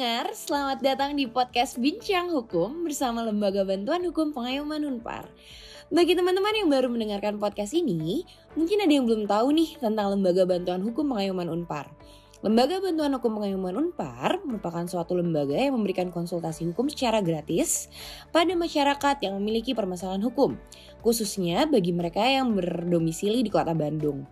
pendengar, 0.00 0.32
selamat 0.32 0.78
datang 0.80 1.12
di 1.12 1.28
podcast 1.28 1.76
Bincang 1.76 2.32
Hukum 2.32 2.88
bersama 2.88 3.20
Lembaga 3.20 3.68
Bantuan 3.68 4.00
Hukum 4.00 4.32
Pengayoman 4.32 4.80
Unpar. 4.88 5.28
Bagi 5.92 6.16
teman-teman 6.16 6.56
yang 6.56 6.72
baru 6.72 6.88
mendengarkan 6.88 7.36
podcast 7.36 7.76
ini, 7.76 8.24
mungkin 8.56 8.80
ada 8.80 8.88
yang 8.88 9.04
belum 9.04 9.28
tahu 9.28 9.52
nih 9.52 9.76
tentang 9.76 10.16
Lembaga 10.16 10.48
Bantuan 10.48 10.80
Hukum 10.80 11.04
Pengayoman 11.04 11.52
Unpar. 11.52 11.92
Lembaga 12.40 12.80
Bantuan 12.80 13.12
Hukum 13.12 13.44
Pengayoman 13.44 13.76
Unpar 13.76 14.40
merupakan 14.40 14.88
suatu 14.88 15.20
lembaga 15.20 15.52
yang 15.52 15.76
memberikan 15.76 16.08
konsultasi 16.08 16.72
hukum 16.72 16.88
secara 16.88 17.20
gratis 17.20 17.92
pada 18.32 18.56
masyarakat 18.56 19.20
yang 19.20 19.36
memiliki 19.36 19.76
permasalahan 19.76 20.24
hukum, 20.24 20.56
khususnya 21.04 21.68
bagi 21.68 21.92
mereka 21.92 22.24
yang 22.24 22.56
berdomisili 22.56 23.44
di 23.44 23.52
kota 23.52 23.76
Bandung. 23.76 24.24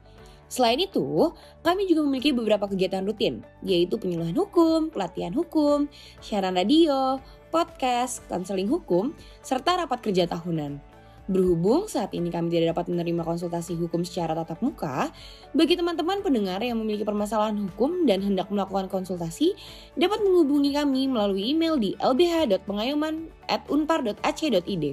Selain 0.49 0.81
itu, 0.81 1.29
kami 1.61 1.85
juga 1.85 2.01
memiliki 2.09 2.33
beberapa 2.33 2.65
kegiatan 2.65 3.05
rutin, 3.05 3.45
yaitu 3.61 4.01
penyuluhan 4.01 4.33
hukum, 4.33 4.89
pelatihan 4.89 5.37
hukum, 5.37 5.93
siaran 6.25 6.57
radio, 6.57 7.21
podcast, 7.53 8.25
konseling 8.33 8.69
hukum, 8.69 9.13
serta 9.45 9.85
rapat 9.85 10.01
kerja 10.01 10.25
tahunan. 10.25 10.81
Berhubung 11.29 11.93
saat 11.93 12.17
ini 12.17 12.33
kami 12.33 12.49
tidak 12.49 12.73
dapat 12.73 12.89
menerima 12.89 13.21
konsultasi 13.21 13.77
hukum 13.77 14.01
secara 14.01 14.33
tatap 14.33 14.65
muka, 14.65 15.13
bagi 15.53 15.77
teman-teman 15.77 16.25
pendengar 16.25 16.65
yang 16.65 16.81
memiliki 16.81 17.05
permasalahan 17.05 17.69
hukum 17.69 18.09
dan 18.09 18.25
hendak 18.25 18.49
melakukan 18.49 18.89
konsultasi, 18.89 19.53
dapat 20.01 20.25
menghubungi 20.25 20.73
kami 20.73 21.05
melalui 21.05 21.53
email 21.53 21.77
di 21.77 21.93
lbh.pengayoman@unpar.ac.id 22.01 24.85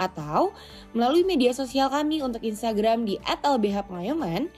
atau 0.00 0.56
melalui 0.96 1.28
media 1.28 1.52
sosial 1.52 1.92
kami 1.92 2.24
untuk 2.24 2.40
Instagram 2.40 3.04
di 3.04 3.20
@lbhpengayoman, 3.24 4.48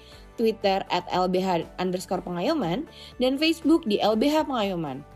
Twitter 0.43 0.83
at 0.91 1.07
LBH 1.15 1.71
underscore 1.79 2.27
pengayoman, 2.27 2.91
dan 3.23 3.39
Facebook 3.39 3.87
di 3.87 4.03
LBH 4.03 4.51
Pengayoman. 4.51 5.07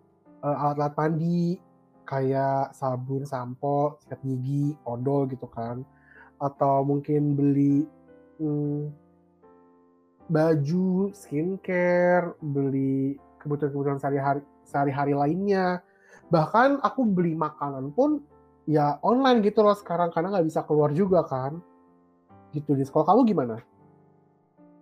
uh, 0.43 0.57
alat-alat 0.69 0.93
mandi 0.95 1.59
kayak 2.03 2.75
sabun, 2.75 3.23
sampo, 3.27 3.99
sikat 4.03 4.19
gigi, 4.23 4.75
odol 4.87 5.27
gitu 5.27 5.47
kan. 5.51 5.83
Atau 6.39 6.83
mungkin 6.83 7.33
beli 7.33 7.87
hmm, 8.43 8.91
baju, 10.29 11.15
skincare, 11.15 12.35
beli 12.43 13.17
kebutuhan-kebutuhan 13.39 13.99
sehari-hari 13.99 14.43
sehari-hari 14.63 15.13
lainnya. 15.13 15.83
Bahkan 16.31 16.81
aku 16.81 17.05
beli 17.05 17.35
makanan 17.37 17.93
pun 17.93 18.23
ya 18.63 18.97
online 19.03 19.43
gitu 19.43 19.59
loh 19.61 19.75
sekarang 19.75 20.09
karena 20.09 20.39
nggak 20.39 20.47
bisa 20.47 20.61
keluar 20.63 20.91
juga 20.95 21.23
kan. 21.27 21.59
Gitu 22.55 22.73
di 22.73 22.83
sekolah 22.85 23.05
kamu 23.13 23.21
gimana? 23.27 23.57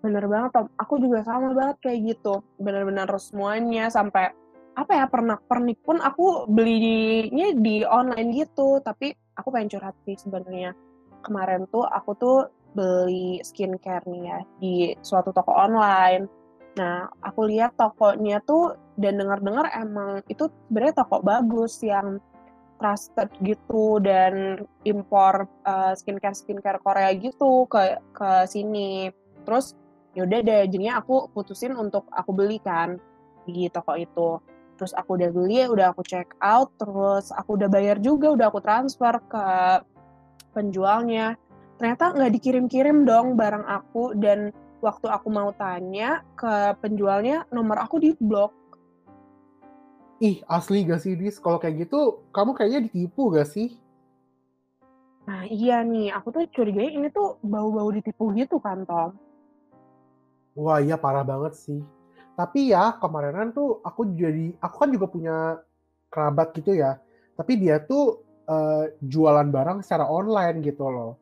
Bener 0.02 0.25
banget 0.25 0.50
Tom, 0.58 0.68
aku 0.81 0.97
juga 0.97 1.22
sama 1.22 1.53
banget 1.53 1.78
kayak 1.86 2.00
gitu. 2.18 2.42
Bener-bener 2.58 3.06
semuanya 3.22 3.88
sampai 3.94 4.34
apa 4.72 4.92
ya 4.96 5.06
pernak-pernik 5.06 5.84
pun 5.84 6.02
aku 6.02 6.50
belinya 6.50 7.53
di 7.53 7.86
online 7.86 8.34
gitu. 8.34 8.81
Tapi 8.81 9.13
aku 9.38 9.48
pengen 9.53 9.69
curhat 9.69 9.94
sih 10.09 10.18
sebenarnya. 10.18 10.74
Kemarin 11.22 11.69
tuh 11.69 11.86
aku 11.86 12.18
tuh 12.18 12.38
beli 12.74 13.38
skincare 13.46 14.08
nih 14.09 14.24
ya 14.25 14.40
di 14.58 14.75
suatu 15.06 15.30
toko 15.30 15.53
online. 15.53 16.41
Nah, 16.80 17.12
aku 17.20 17.52
lihat 17.52 17.76
tokonya 17.76 18.40
tuh 18.48 18.80
dan 18.96 19.20
dengar-dengar 19.20 19.68
emang 19.76 20.24
itu 20.32 20.48
sebenarnya 20.68 21.04
toko 21.04 21.20
bagus 21.20 21.84
yang 21.84 22.24
trusted 22.80 23.30
gitu 23.46 24.02
dan 24.02 24.66
impor 24.88 25.46
uh, 25.68 25.94
skincare 25.94 26.34
skincare 26.34 26.81
Korea 26.81 27.12
gitu 27.14 27.68
ke 27.68 28.00
ke 28.16 28.30
sini. 28.48 29.12
Terus 29.44 29.76
yaudah 30.16 30.40
deh, 30.42 30.62
jadinya 30.72 31.04
aku 31.04 31.30
putusin 31.36 31.76
untuk 31.76 32.08
aku 32.10 32.31
beli 32.34 32.58
kan 32.64 32.98
di 33.46 33.68
toko 33.68 33.94
itu. 34.00 34.40
Terus 34.80 34.98
aku 34.98 35.14
udah 35.14 35.30
beli, 35.30 35.62
udah 35.70 35.94
aku 35.94 36.02
check 36.02 36.34
out, 36.42 36.74
terus 36.81 37.30
aku 37.30 37.54
udah 37.54 37.70
bayar 37.70 38.02
juga, 38.02 38.34
udah 38.34 38.50
aku 38.50 38.60
transfer 38.66 39.14
ke 39.30 39.46
penjualnya. 40.58 41.38
Ternyata 41.78 42.18
nggak 42.18 42.31
dikirim-kirim 42.34 43.06
dong 43.06 43.38
barang 43.38 43.66
aku 43.68 44.18
dan 44.18 44.50
waktu 44.81 45.08
aku 45.08 45.30
mau 45.30 45.53
tanya 45.56 46.25
ke 46.36 46.75
penjualnya 46.81 47.46
nomor 47.53 47.80
aku 47.86 48.02
di 48.02 48.12
blok 48.18 48.62
Ih, 50.22 50.38
asli 50.46 50.86
gak 50.86 51.02
sih, 51.02 51.18
Dis? 51.18 51.42
Kalau 51.42 51.58
kayak 51.58 51.90
gitu, 51.90 52.22
kamu 52.30 52.53
kayaknya 52.53 52.86
ditipu 52.86 53.34
gak 53.34 53.50
sih? 53.50 53.74
Nah, 55.25 55.50
iya 55.50 55.81
nih. 55.81 56.14
Aku 56.14 56.30
tuh 56.30 56.46
curiga 56.53 56.86
ini 56.86 57.09
tuh 57.09 57.42
bau-bau 57.42 57.90
ditipu 57.90 58.30
gitu 58.38 58.62
kan, 58.62 58.86
Tom? 58.86 59.18
Wah, 60.53 60.78
iya 60.78 60.94
parah 60.94 61.25
banget 61.25 61.58
sih. 61.58 61.81
Tapi 62.38 62.69
ya, 62.69 62.94
kemarinan 63.02 63.50
tuh 63.50 63.81
aku 63.81 64.13
jadi, 64.13 64.53
aku 64.62 64.75
kan 64.86 64.90
juga 64.94 65.09
punya 65.09 65.38
kerabat 66.13 66.53
gitu 66.53 66.78
ya. 66.78 67.02
Tapi 67.34 67.58
dia 67.58 67.81
tuh 67.81 68.22
uh, 68.46 68.94
jualan 69.02 69.50
barang 69.50 69.81
secara 69.81 70.06
online 70.06 70.62
gitu 70.62 70.86
loh. 70.86 71.18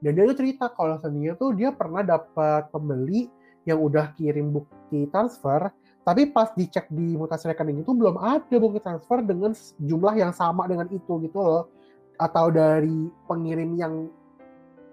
Dan 0.00 0.16
dia 0.16 0.24
tuh 0.32 0.38
cerita 0.40 0.72
kalau 0.72 0.96
sebenarnya 0.96 1.36
tuh 1.36 1.52
dia 1.52 1.70
pernah 1.76 2.00
dapat 2.00 2.72
pembeli 2.72 3.28
yang 3.68 3.84
udah 3.84 4.16
kirim 4.16 4.48
bukti 4.56 5.04
transfer, 5.12 5.68
tapi 6.00 6.32
pas 6.32 6.48
dicek 6.56 6.88
di 6.88 7.12
mutasi 7.20 7.52
rekening 7.52 7.84
itu 7.84 7.92
belum 7.92 8.16
ada 8.16 8.56
bukti 8.56 8.80
transfer 8.80 9.20
dengan 9.20 9.52
jumlah 9.76 10.16
yang 10.16 10.32
sama 10.32 10.64
dengan 10.64 10.88
itu 10.88 11.20
gitu 11.20 11.38
loh. 11.38 11.68
Atau 12.16 12.48
dari 12.48 13.12
pengirim 13.28 13.76
yang 13.76 14.08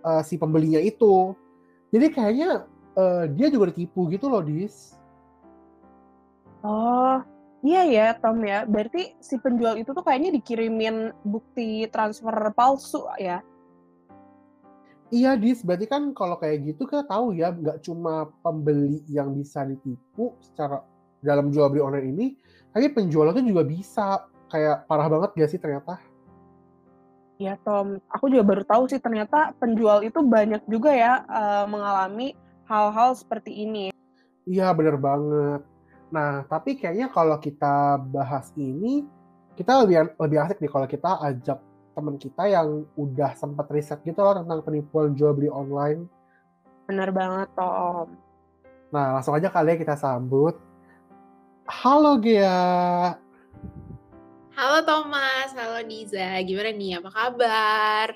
uh, 0.04 0.20
si 0.24 0.36
pembelinya 0.36 0.84
itu. 0.84 1.32
Jadi 1.96 2.12
kayaknya 2.12 2.68
uh, 3.00 3.24
dia 3.32 3.48
juga 3.48 3.72
ditipu 3.72 4.12
gitu 4.12 4.28
loh 4.28 4.44
dis. 4.44 5.00
Oh 6.68 7.24
iya 7.64 7.88
ya 7.88 8.08
Tom 8.20 8.44
ya. 8.44 8.68
Berarti 8.68 9.16
si 9.24 9.40
penjual 9.40 9.80
itu 9.80 9.96
tuh 9.96 10.04
kayaknya 10.04 10.36
dikirimin 10.36 11.16
bukti 11.24 11.88
transfer 11.88 12.36
palsu 12.52 13.08
ya 13.16 13.40
Iya, 15.08 15.40
Dis. 15.40 15.64
Berarti 15.64 15.88
kan 15.88 16.12
kalau 16.12 16.36
kayak 16.36 16.68
gitu 16.68 16.84
kita 16.84 17.08
tahu 17.08 17.32
ya, 17.32 17.56
nggak 17.56 17.80
cuma 17.84 18.28
pembeli 18.44 19.00
yang 19.08 19.32
bisa 19.32 19.64
ditipu 19.64 20.36
secara 20.44 20.84
dalam 21.24 21.50
jual 21.50 21.72
beli 21.72 21.82
online 21.82 22.08
ini, 22.12 22.28
tapi 22.76 22.92
penjual 22.92 23.32
itu 23.32 23.42
juga 23.48 23.64
bisa. 23.64 24.08
Kayak 24.48 24.88
parah 24.88 25.12
banget 25.12 25.30
gak 25.36 25.52
sih 25.52 25.60
ternyata? 25.60 26.00
Iya 27.38 27.60
Tom, 27.68 28.00
aku 28.10 28.32
juga 28.32 28.48
baru 28.48 28.64
tahu 28.64 28.88
sih 28.90 28.98
ternyata 28.98 29.52
penjual 29.60 30.02
itu 30.02 30.24
banyak 30.24 30.64
juga 30.66 30.90
ya 30.90 31.22
uh, 31.30 31.70
mengalami 31.70 32.34
hal-hal 32.66 33.14
seperti 33.14 33.54
ini. 33.54 33.92
Iya 34.48 34.72
bener 34.72 34.96
banget. 34.96 35.62
Nah 36.16 36.48
tapi 36.48 36.80
kayaknya 36.80 37.12
kalau 37.12 37.38
kita 37.44 38.00
bahas 38.08 38.50
ini, 38.56 39.06
kita 39.60 39.84
lebih 39.84 40.16
lebih 40.16 40.38
asik 40.48 40.64
nih 40.64 40.72
kalau 40.72 40.88
kita 40.88 41.12
ajak 41.28 41.60
teman 41.98 42.22
kita 42.22 42.46
yang 42.46 42.86
udah 42.94 43.34
sempat 43.34 43.66
riset 43.74 43.98
gitu 44.06 44.22
loh 44.22 44.38
tentang 44.38 44.62
penipuan 44.62 45.18
jual 45.18 45.34
beli 45.34 45.50
online. 45.50 46.06
Bener 46.86 47.10
banget 47.10 47.50
Tom. 47.58 48.14
Nah 48.94 49.18
langsung 49.18 49.34
aja 49.34 49.50
kali 49.50 49.74
ya 49.74 49.82
kita 49.82 49.98
sambut 49.98 50.54
Halo 51.66 52.22
Gia. 52.22 53.18
Halo 54.54 54.78
Thomas, 54.86 55.50
halo 55.58 55.82
Diza. 55.90 56.38
Gimana 56.46 56.70
nih? 56.70 57.02
Apa 57.02 57.10
kabar? 57.10 58.08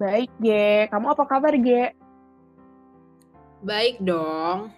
Baik, 0.00 0.32
Ge. 0.40 0.88
Kamu 0.88 1.12
apa 1.12 1.24
kabar, 1.28 1.52
Ge? 1.60 1.92
Baik 3.60 4.00
dong. 4.00 4.72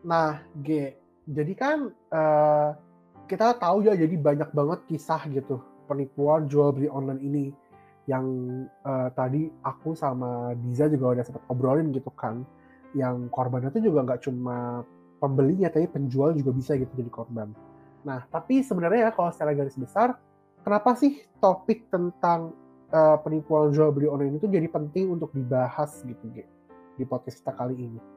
Nah, 0.00 0.40
G, 0.64 0.96
jadi 1.28 1.52
kan 1.52 1.92
uh, 2.08 2.72
kita 3.26 3.58
tahu 3.58 3.84
ya 3.84 3.98
jadi 3.98 4.16
banyak 4.16 4.48
banget 4.54 4.80
kisah 4.88 5.20
gitu 5.28 5.60
penipuan 5.86 6.50
jual 6.50 6.74
beli 6.74 6.90
online 6.90 7.22
ini 7.22 7.44
yang 8.06 8.26
uh, 8.86 9.10
tadi 9.14 9.50
aku 9.66 9.94
sama 9.98 10.54
Diza 10.62 10.86
juga 10.86 11.18
udah 11.18 11.24
sempat 11.26 11.42
ngobrolin 11.50 11.90
gitu 11.90 12.10
kan 12.14 12.46
yang 12.94 13.26
korbannya 13.30 13.74
itu 13.74 13.90
juga 13.90 14.06
nggak 14.06 14.30
cuma 14.30 14.86
pembelinya 15.18 15.66
tapi 15.70 15.90
penjual 15.90 16.34
juga 16.34 16.54
bisa 16.54 16.78
gitu 16.78 16.90
jadi 16.94 17.10
korban. 17.10 17.50
Nah 18.06 18.22
tapi 18.30 18.62
sebenarnya 18.62 19.10
ya 19.10 19.12
kalau 19.14 19.34
secara 19.34 19.58
garis 19.58 19.74
besar 19.74 20.14
kenapa 20.62 20.94
sih 20.94 21.18
topik 21.42 21.90
tentang 21.90 22.54
uh, 22.94 23.18
penipuan 23.22 23.74
jual 23.74 23.90
beli 23.90 24.06
online 24.06 24.38
itu 24.38 24.46
jadi 24.46 24.70
penting 24.70 25.10
untuk 25.10 25.34
dibahas 25.34 26.02
gitu 26.06 26.26
G? 26.30 26.46
di 26.96 27.04
podcast 27.04 27.44
kita 27.44 27.52
kali 27.52 27.76
ini. 27.76 28.15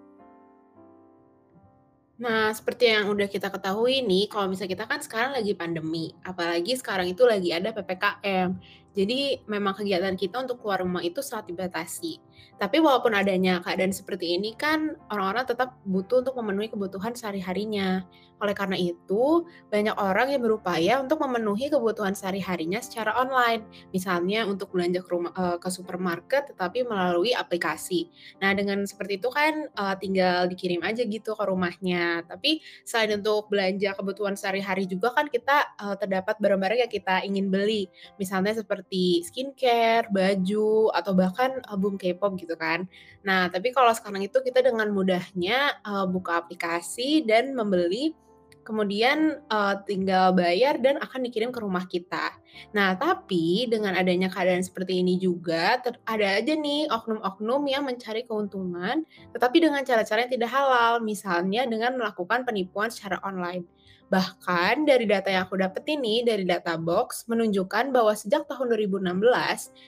Nah, 2.19 2.51
seperti 2.51 2.92
yang 2.92 3.07
udah 3.16 3.31
kita 3.31 3.48
ketahui 3.48 4.04
nih, 4.04 4.27
kalau 4.27 4.51
misalnya 4.51 4.75
kita 4.75 4.86
kan 4.92 5.00
sekarang 5.00 5.31
lagi 5.39 5.56
pandemi, 5.56 6.12
apalagi 6.19 6.75
sekarang 6.75 7.07
itu 7.07 7.24
lagi 7.24 7.50
ada 7.56 7.71
PPKM. 7.71 8.50
Jadi 8.97 9.45
memang 9.45 9.77
kegiatan 9.77 10.18
kita 10.18 10.41
untuk 10.44 10.65
keluar 10.65 10.81
rumah 10.81 11.06
itu 11.06 11.21
sangat 11.21 11.53
dibatasi. 11.53 12.18
Tapi 12.59 12.77
walaupun 12.83 13.15
adanya 13.15 13.63
keadaan 13.63 13.95
seperti 13.95 14.36
ini 14.36 14.56
kan 14.56 14.95
orang-orang 15.07 15.47
tetap 15.47 15.80
butuh 15.88 16.24
untuk 16.24 16.36
memenuhi 16.39 16.68
kebutuhan 16.71 17.15
sehari-harinya. 17.15 18.03
Oleh 18.39 18.56
karena 18.56 18.80
itu, 18.80 19.44
banyak 19.68 20.00
orang 20.00 20.31
yang 20.31 20.39
berupaya 20.39 21.03
untuk 21.03 21.19
memenuhi 21.19 21.68
kebutuhan 21.68 22.15
sehari-harinya 22.15 22.80
secara 22.80 23.19
online. 23.19 23.68
Misalnya 23.91 24.47
untuk 24.47 24.71
belanja 24.71 25.03
ke 25.03 25.12
rumah 25.12 25.36
uh, 25.36 25.57
ke 25.59 25.68
supermarket 25.68 26.56
tetapi 26.56 26.88
melalui 26.88 27.36
aplikasi. 27.36 28.07
Nah, 28.39 28.56
dengan 28.56 28.88
seperti 28.88 29.19
itu 29.19 29.27
kan 29.27 29.68
uh, 29.75 29.95
tinggal 30.00 30.47
dikirim 30.47 30.80
aja 30.88 31.03
gitu 31.03 31.36
ke 31.36 31.44
rumahnya. 31.44 32.24
Tapi 32.24 32.63
selain 32.88 33.19
untuk 33.19 33.51
belanja 33.51 33.91
kebutuhan 33.91 34.39
sehari-hari 34.39 34.88
juga 34.88 35.12
kan 35.12 35.27
kita 35.27 35.75
uh, 35.75 35.95
terdapat 36.00 36.39
barang-barang 36.39 36.88
yang 36.88 36.91
kita 36.91 37.27
ingin 37.27 37.51
beli. 37.51 37.91
Misalnya 38.15 38.56
seperti 38.56 38.78
skincare, 39.23 40.11
baju 40.11 40.91
atau 40.91 41.15
bahkan 41.15 41.63
album 41.71 41.95
K-pop 41.95 42.35
gitu 42.35 42.49
gitu 42.49 42.57
kan. 42.57 42.89
Nah, 43.21 43.45
tapi 43.53 43.69
kalau 43.69 43.93
sekarang 43.93 44.25
itu 44.25 44.41
kita 44.41 44.65
dengan 44.65 44.89
mudahnya 44.89 45.77
uh, 45.85 46.09
buka 46.09 46.41
aplikasi 46.41 47.21
dan 47.21 47.53
membeli 47.53 48.17
kemudian 48.65 49.41
uh, 49.49 49.81
tinggal 49.81 50.29
bayar 50.33 50.77
dan 50.77 51.01
akan 51.01 51.25
dikirim 51.25 51.49
ke 51.49 51.57
rumah 51.61 51.89
kita. 51.89 52.37
Nah, 52.73 52.93
tapi 52.97 53.65
dengan 53.65 53.97
adanya 53.97 54.29
keadaan 54.29 54.61
seperti 54.61 55.01
ini 55.01 55.17
juga 55.17 55.81
ada 56.05 56.27
aja 56.37 56.53
nih 56.53 56.85
oknum-oknum 56.89 57.65
yang 57.65 57.85
mencari 57.85 58.25
keuntungan 58.29 59.05
tetapi 59.33 59.57
dengan 59.57 59.81
cara-cara 59.81 60.25
yang 60.25 60.33
tidak 60.33 60.49
halal, 60.53 61.01
misalnya 61.01 61.65
dengan 61.65 61.97
melakukan 61.97 62.45
penipuan 62.45 62.93
secara 62.93 63.17
online. 63.25 63.65
Bahkan 64.09 64.89
dari 64.89 65.06
data 65.06 65.29
yang 65.29 65.45
aku 65.45 65.61
dapat 65.61 65.85
ini 65.85 66.25
dari 66.25 66.41
data 66.41 66.75
box 66.81 67.29
menunjukkan 67.29 67.94
bahwa 67.94 68.17
sejak 68.17 68.50
tahun 68.50 68.73
2016 68.73 69.06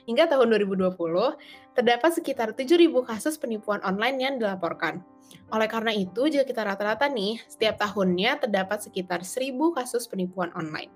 hingga 0.06 0.30
tahun 0.30 0.48
2020 0.62 0.94
terdapat 1.74 2.12
sekitar 2.14 2.54
7.000 2.54 2.94
kasus 3.02 3.42
penipuan 3.42 3.82
online 3.82 4.18
yang 4.22 4.34
dilaporkan. 4.38 5.02
Oleh 5.50 5.66
karena 5.66 5.96
itu, 5.96 6.28
jika 6.30 6.46
kita 6.46 6.62
rata-rata 6.62 7.10
nih, 7.10 7.42
setiap 7.50 7.82
tahunnya 7.82 8.46
terdapat 8.46 8.84
sekitar 8.86 9.26
1.000 9.26 9.58
kasus 9.74 10.06
penipuan 10.06 10.54
online. 10.54 10.92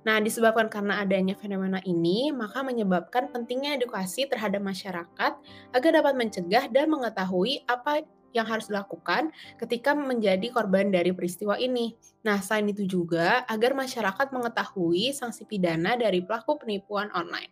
Nah, 0.00 0.16
disebabkan 0.16 0.72
karena 0.72 1.04
adanya 1.04 1.36
fenomena 1.36 1.84
ini, 1.84 2.32
maka 2.32 2.64
menyebabkan 2.64 3.28
pentingnya 3.28 3.76
edukasi 3.76 4.24
terhadap 4.24 4.64
masyarakat 4.64 5.32
agar 5.76 5.90
dapat 5.92 6.14
mencegah 6.16 6.72
dan 6.72 6.88
mengetahui 6.88 7.60
apa 7.68 8.08
yang 8.30 8.46
harus 8.46 8.70
dilakukan 8.70 9.34
ketika 9.58 9.94
menjadi 9.94 10.50
korban 10.54 10.90
dari 10.90 11.10
peristiwa 11.10 11.58
ini. 11.58 11.94
Nah, 12.22 12.38
selain 12.38 12.70
itu 12.70 12.86
juga 12.86 13.42
agar 13.46 13.74
masyarakat 13.74 14.30
mengetahui 14.30 15.10
sanksi 15.16 15.46
pidana 15.46 15.98
dari 15.98 16.22
pelaku 16.22 16.60
penipuan 16.62 17.10
online. 17.14 17.50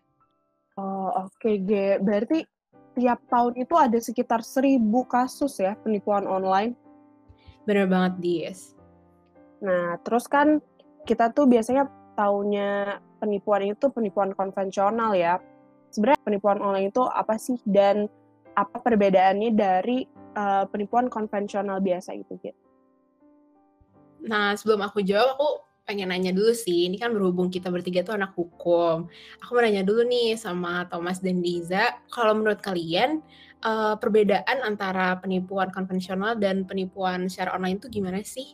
Oh, 0.79 1.11
oke, 1.27 1.35
okay, 1.43 1.59
G. 1.67 1.99
Berarti 1.99 2.47
tiap 2.95 3.23
tahun 3.31 3.59
itu 3.59 3.75
ada 3.75 3.99
sekitar 3.99 4.47
seribu 4.47 5.07
kasus 5.07 5.59
ya 5.59 5.75
penipuan 5.83 6.27
online? 6.27 6.75
Bener 7.67 7.91
banget, 7.91 8.23
Dies. 8.23 8.79
Nah, 9.59 9.99
terus 10.07 10.31
kan 10.31 10.63
kita 11.03 11.35
tuh 11.35 11.51
biasanya 11.51 11.91
taunya 12.15 13.03
penipuan 13.19 13.67
itu 13.67 13.91
penipuan 13.91 14.35
konvensional 14.35 15.15
ya. 15.19 15.43
Sebenarnya 15.91 16.21
penipuan 16.23 16.59
online 16.63 16.91
itu 16.95 17.03
apa 17.03 17.35
sih 17.41 17.59
dan 17.67 18.07
apa 18.59 18.83
perbedaannya 18.83 19.51
dari 19.55 20.03
uh, 20.35 20.65
penipuan 20.69 21.07
konvensional 21.09 21.81
biasa 21.81 22.17
itu 22.17 22.37
gitu. 22.43 22.63
Nah, 24.27 24.59
sebelum 24.59 24.83
aku 24.83 25.01
jawab, 25.07 25.39
aku 25.39 25.49
pengen 25.89 26.13
nanya 26.13 26.35
dulu 26.35 26.53
sih. 26.53 26.91
Ini 26.91 27.01
kan 27.01 27.15
berhubung 27.17 27.49
kita 27.49 27.73
bertiga 27.73 28.05
tuh 28.05 28.19
anak 28.19 28.37
hukum. 28.37 29.09
Aku 29.41 29.51
mau 29.57 29.63
nanya 29.65 29.87
dulu 29.87 30.05
nih 30.05 30.37
sama 30.37 30.85
Thomas 30.91 31.23
dan 31.23 31.41
Diza, 31.41 31.97
kalau 32.13 32.37
menurut 32.37 32.61
kalian 32.61 33.25
uh, 33.65 33.97
perbedaan 33.97 34.61
antara 34.61 35.17
penipuan 35.17 35.73
konvensional 35.73 36.37
dan 36.37 36.69
penipuan 36.69 37.31
secara 37.33 37.57
online 37.57 37.81
itu 37.81 37.89
gimana 37.89 38.21
sih? 38.21 38.53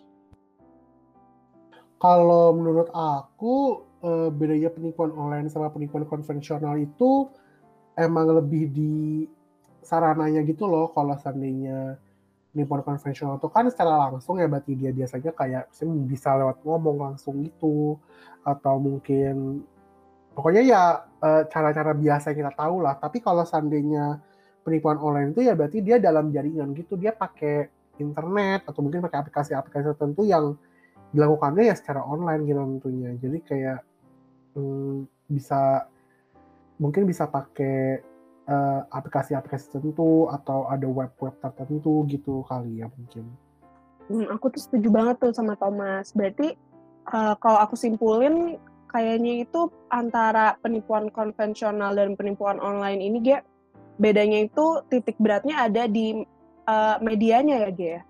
Kalau 1.99 2.53
menurut 2.53 2.93
aku 2.93 3.83
uh, 4.05 4.29
bedanya 4.29 4.69
penipuan 4.69 5.11
online 5.17 5.49
sama 5.49 5.73
penipuan 5.73 6.05
konvensional 6.05 6.77
itu 6.77 7.33
emang 7.97 8.29
lebih 8.29 8.69
di 8.71 9.25
sarananya 9.85 10.41
gitu 10.43 10.65
loh 10.67 10.91
kalau 10.91 11.15
seandainya 11.21 12.01
penipuan 12.55 12.87
konvensional 12.87 13.37
itu 13.37 13.51
kan 13.51 13.67
secara 13.67 14.09
langsung 14.09 14.39
ya 14.39 14.47
berarti 14.47 14.79
dia 14.79 14.95
biasanya 14.95 15.35
kayak 15.35 15.75
bisa 16.07 16.39
lewat 16.39 16.63
ngomong 16.63 16.97
langsung 17.03 17.43
gitu 17.43 17.99
atau 18.47 18.79
mungkin 18.79 19.67
pokoknya 20.35 20.63
ya 20.63 20.83
eh, 21.23 21.43
cara-cara 21.51 21.93
biasa 21.99 22.31
yang 22.31 22.39
kita 22.47 22.53
tahu 22.55 22.77
lah. 22.83 22.95
Tapi 23.03 23.19
kalau 23.19 23.43
seandainya 23.43 24.23
penipuan 24.63 25.03
online 25.03 25.35
itu 25.35 25.43
ya 25.43 25.59
berarti 25.59 25.83
dia 25.83 25.99
dalam 25.99 26.31
jaringan 26.31 26.73
gitu 26.79 26.95
dia 26.95 27.13
pakai 27.13 27.69
internet 27.99 28.67
atau 28.67 28.81
mungkin 28.83 29.03
pakai 29.03 29.19
aplikasi-aplikasi 29.23 29.95
tertentu 29.95 30.23
yang 30.27 30.55
dilakukannya 31.15 31.71
ya 31.71 31.75
secara 31.75 32.07
online 32.07 32.43
gitu 32.47 32.59
tentunya. 32.63 33.11
Jadi 33.19 33.39
kayak 33.43 33.81
hmm, 34.55 35.07
bisa 35.31 35.91
mungkin 36.79 37.07
bisa 37.07 37.31
pakai 37.31 38.03
uh, 38.49 38.81
aplikasi-aplikasi 38.93 39.73
tertentu 39.73 40.29
atau 40.33 40.69
ada 40.69 40.85
web-web 40.89 41.35
tertentu 41.41 42.05
gitu 42.09 42.45
kali 42.49 42.81
ya 42.85 42.89
mungkin. 42.93 43.25
Hmm, 44.05 44.29
aku 44.29 44.53
tuh 44.53 44.61
setuju 44.61 44.89
banget 44.93 45.17
tuh 45.21 45.33
sama 45.33 45.57
Thomas. 45.57 46.13
Berarti 46.13 46.53
uh, 47.09 47.35
kalau 47.41 47.59
aku 47.65 47.75
simpulin 47.77 48.61
kayaknya 48.93 49.43
itu 49.43 49.73
antara 49.91 50.55
penipuan 50.61 51.11
konvensional 51.11 51.97
dan 51.97 52.15
penipuan 52.15 52.63
online 52.63 53.01
ini 53.03 53.19
dia 53.19 53.39
bedanya 53.99 54.47
itu 54.47 54.83
titik 54.91 55.19
beratnya 55.19 55.67
ada 55.67 55.89
di 55.91 56.23
uh, 56.69 56.97
medianya 57.01 57.69
ya 57.69 57.71
Gia. 57.73 57.89
Ya? 57.89 58.01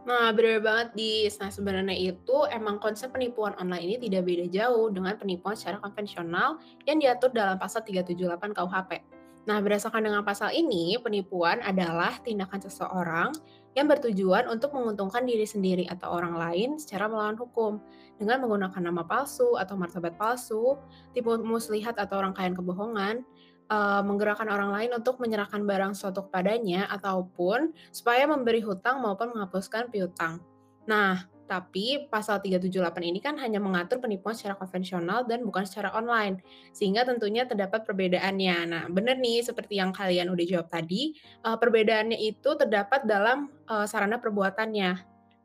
Nah, 0.00 0.32
benar 0.32 0.64
banget 0.64 0.88
di 0.96 1.28
nah 1.38 1.52
sebenarnya 1.52 1.92
itu 1.92 2.36
emang 2.48 2.80
konsep 2.80 3.12
penipuan 3.12 3.52
online 3.60 3.84
ini 3.84 3.96
tidak 4.08 4.24
beda 4.24 4.46
jauh 4.48 4.88
dengan 4.88 5.14
penipuan 5.20 5.52
secara 5.54 5.76
konvensional 5.78 6.56
yang 6.88 6.96
diatur 6.98 7.30
dalam 7.30 7.60
pasal 7.60 7.84
378 7.84 8.56
KUHP. 8.56 9.19
Nah, 9.48 9.56
berdasarkan 9.64 10.04
dengan 10.04 10.20
pasal 10.20 10.52
ini, 10.52 11.00
penipuan 11.00 11.64
adalah 11.64 12.20
tindakan 12.20 12.60
seseorang 12.60 13.30
yang 13.72 13.86
bertujuan 13.86 14.50
untuk 14.50 14.74
menguntungkan 14.74 15.22
diri 15.22 15.46
sendiri 15.46 15.86
atau 15.86 16.10
orang 16.10 16.34
lain 16.34 16.68
secara 16.76 17.06
melawan 17.06 17.38
hukum 17.38 17.78
dengan 18.18 18.42
menggunakan 18.42 18.82
nama 18.82 19.06
palsu 19.06 19.56
atau 19.56 19.78
martabat 19.78 20.18
palsu, 20.18 20.76
tipu 21.16 21.38
muslihat 21.40 21.96
atau 21.96 22.20
rangkaian 22.20 22.52
kebohongan, 22.52 23.24
uh, 23.70 24.02
menggerakkan 24.04 24.50
orang 24.50 24.74
lain 24.74 24.90
untuk 24.92 25.22
menyerahkan 25.22 25.62
barang 25.62 25.94
suatu 25.96 26.26
kepadanya 26.28 26.90
ataupun 26.90 27.72
supaya 27.94 28.26
memberi 28.26 28.60
hutang 28.60 29.00
maupun 29.00 29.32
menghapuskan 29.32 29.88
piutang. 29.88 30.42
Nah, 30.84 31.24
tapi 31.50 32.06
pasal 32.06 32.38
378 32.38 32.94
ini 33.02 33.18
kan 33.18 33.34
hanya 33.42 33.58
mengatur 33.58 33.98
penipuan 33.98 34.38
secara 34.38 34.54
konvensional 34.54 35.26
dan 35.26 35.42
bukan 35.42 35.66
secara 35.66 35.90
online. 35.98 36.38
Sehingga 36.70 37.02
tentunya 37.02 37.42
terdapat 37.42 37.82
perbedaannya. 37.82 38.56
Nah, 38.70 38.84
benar 38.86 39.18
nih 39.18 39.42
seperti 39.42 39.82
yang 39.82 39.90
kalian 39.90 40.30
udah 40.30 40.46
jawab 40.46 40.70
tadi, 40.70 41.18
uh, 41.42 41.58
perbedaannya 41.58 42.22
itu 42.22 42.54
terdapat 42.54 43.02
dalam 43.02 43.50
uh, 43.66 43.82
sarana 43.90 44.22
perbuatannya. 44.22 44.90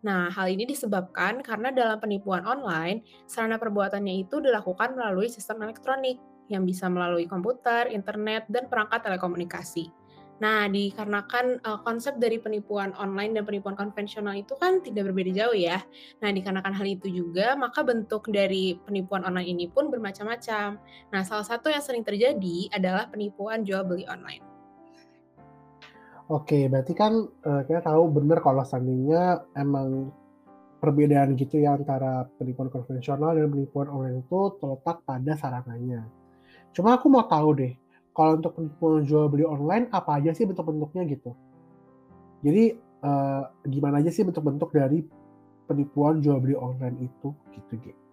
Nah, 0.05 0.29
hal 0.29 0.47
ini 0.53 0.69
disebabkan 0.69 1.41
karena 1.41 1.73
dalam 1.73 1.97
penipuan 1.97 2.45
online, 2.45 3.01
sarana 3.25 3.57
perbuatannya 3.57 4.29
itu 4.29 4.37
dilakukan 4.37 4.93
melalui 4.93 5.33
sistem 5.33 5.65
elektronik 5.65 6.21
yang 6.45 6.61
bisa 6.61 6.85
melalui 6.85 7.25
komputer, 7.25 7.89
internet, 7.89 8.45
dan 8.45 8.69
perangkat 8.69 9.01
telekomunikasi. 9.01 10.04
Nah, 10.35 10.67
dikarenakan 10.67 11.63
uh, 11.63 11.79
konsep 11.87 12.19
dari 12.19 12.43
penipuan 12.43 12.91
online 12.99 13.39
dan 13.39 13.47
penipuan 13.47 13.79
konvensional 13.79 14.35
itu 14.35 14.51
kan 14.59 14.83
tidak 14.83 15.07
berbeda 15.07 15.31
jauh 15.31 15.55
ya. 15.55 15.79
Nah, 16.19 16.29
dikarenakan 16.35 16.75
hal 16.75 16.87
itu 16.91 17.07
juga, 17.07 17.55
maka 17.55 17.87
bentuk 17.87 18.27
dari 18.27 18.75
penipuan 18.83 19.23
online 19.23 19.55
ini 19.55 19.65
pun 19.71 19.87
bermacam-macam. 19.87 20.75
Nah, 21.15 21.21
salah 21.23 21.47
satu 21.47 21.71
yang 21.71 21.79
sering 21.79 22.03
terjadi 22.03 22.67
adalah 22.75 23.07
penipuan 23.07 23.63
jual 23.63 23.87
beli 23.87 24.03
online. 24.11 24.43
Oke, 26.25 26.67
berarti 26.67 26.93
kan 26.97 27.13
uh, 27.21 27.61
kita 27.63 27.85
tahu 27.85 28.09
benar 28.09 28.41
kalau 28.41 28.65
seandainya 28.65 29.45
emang 29.55 30.09
perbedaan 30.81 31.37
gitu 31.37 31.61
ya 31.61 31.77
antara 31.77 32.27
penipuan 32.35 32.67
konvensional 32.67 33.37
dan 33.37 33.47
penipuan 33.47 33.87
online 33.87 34.25
itu 34.25 34.57
terletak 34.59 35.05
pada 35.05 35.33
sarananya. 35.37 36.03
Cuma 36.75 36.97
aku 36.97 37.07
mau 37.07 37.23
tahu 37.29 37.49
deh, 37.55 37.73
kalau 38.15 38.39
untuk 38.39 38.55
penipuan 38.55 39.03
jual 39.03 39.27
beli 39.27 39.45
online 39.45 39.91
apa 39.91 40.17
aja 40.17 40.31
sih 40.31 40.47
bentuk-bentuknya 40.47 41.03
gitu 41.11 41.35
jadi 42.41 42.79
uh, 43.03 43.51
gimana 43.67 43.99
aja 43.99 44.09
sih 44.09 44.23
bentuk-bentuk 44.23 44.71
dari 44.71 45.03
penipuan 45.67 46.23
jual 46.23 46.39
beli 46.39 46.55
online 46.55 47.11
itu 47.11 47.35
gitu 47.53 47.75
gitu 47.83 48.05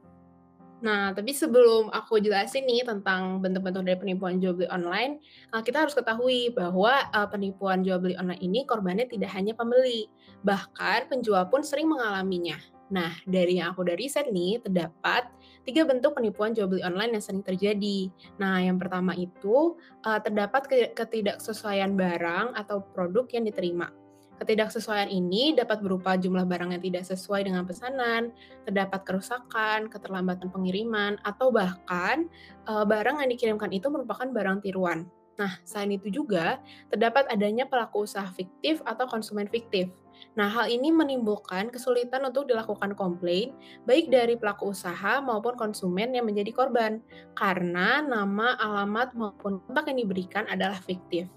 Nah, 0.83 1.15
tapi 1.15 1.31
sebelum 1.31 1.95
aku 1.95 2.19
jelasin 2.19 2.67
nih 2.67 2.83
tentang 2.83 3.39
bentuk-bentuk 3.39 3.87
dari 3.87 3.95
penipuan 3.95 4.43
jual 4.43 4.59
beli 4.59 4.67
online, 4.67 5.23
uh, 5.55 5.63
kita 5.63 5.87
harus 5.87 5.95
ketahui 5.95 6.51
bahwa 6.51 7.07
uh, 7.15 7.31
penipuan 7.31 7.87
jual 7.87 8.03
beli 8.03 8.19
online 8.19 8.43
ini 8.43 8.67
korbannya 8.67 9.07
tidak 9.07 9.31
hanya 9.31 9.55
pembeli, 9.55 10.11
bahkan 10.43 11.07
penjual 11.07 11.47
pun 11.47 11.63
sering 11.63 11.87
mengalaminya. 11.87 12.59
Nah, 12.93 13.17
dari 13.25 13.57
yang 13.57 13.73
aku 13.73 13.89
udah 13.89 13.97
riset 13.97 14.29
nih, 14.29 14.61
terdapat 14.61 15.25
tiga 15.65 15.89
bentuk 15.89 16.13
penipuan 16.13 16.53
jual 16.53 16.69
beli 16.69 16.85
online 16.85 17.17
yang 17.17 17.25
sering 17.25 17.41
terjadi. 17.41 18.13
Nah, 18.37 18.61
yang 18.61 18.77
pertama 18.77 19.17
itu 19.17 19.81
uh, 20.05 20.21
terdapat 20.21 20.93
ketidaksesuaian 20.93 21.97
barang 21.97 22.53
atau 22.53 22.85
produk 22.93 23.25
yang 23.33 23.49
diterima. 23.49 23.89
Ketidaksesuaian 24.37 25.09
ini 25.09 25.57
dapat 25.57 25.81
berupa 25.81 26.19
jumlah 26.21 26.45
barang 26.45 26.77
yang 26.77 26.83
tidak 26.83 27.09
sesuai 27.09 27.49
dengan 27.49 27.65
pesanan, 27.65 28.35
terdapat 28.69 29.01
kerusakan, 29.09 29.89
keterlambatan 29.89 30.53
pengiriman, 30.53 31.17
atau 31.25 31.49
bahkan 31.49 32.29
uh, 32.69 32.85
barang 32.85 33.25
yang 33.25 33.31
dikirimkan 33.33 33.73
itu 33.73 33.89
merupakan 33.89 34.29
barang 34.29 34.61
tiruan. 34.61 35.09
Nah, 35.41 35.57
selain 35.65 35.97
itu 35.97 36.13
juga 36.13 36.61
terdapat 36.93 37.25
adanya 37.33 37.65
pelaku 37.65 38.05
usaha 38.05 38.29
fiktif 38.37 38.85
atau 38.85 39.09
konsumen 39.09 39.49
fiktif. 39.49 39.89
Nah, 40.33 40.49
hal 40.49 40.67
ini 40.73 40.89
menimbulkan 40.89 41.69
kesulitan 41.69 42.25
untuk 42.25 42.49
dilakukan 42.49 42.97
komplain 42.97 43.53
baik 43.85 44.09
dari 44.09 44.35
pelaku 44.41 44.73
usaha 44.73 45.21
maupun 45.21 45.55
konsumen 45.55 46.17
yang 46.17 46.25
menjadi 46.25 46.51
korban 46.55 47.05
karena 47.37 48.01
nama, 48.01 48.57
alamat 48.57 49.13
maupun 49.13 49.61
kontak 49.69 49.93
yang 49.93 50.05
diberikan 50.07 50.45
adalah 50.49 50.81
fiktif. 50.81 51.29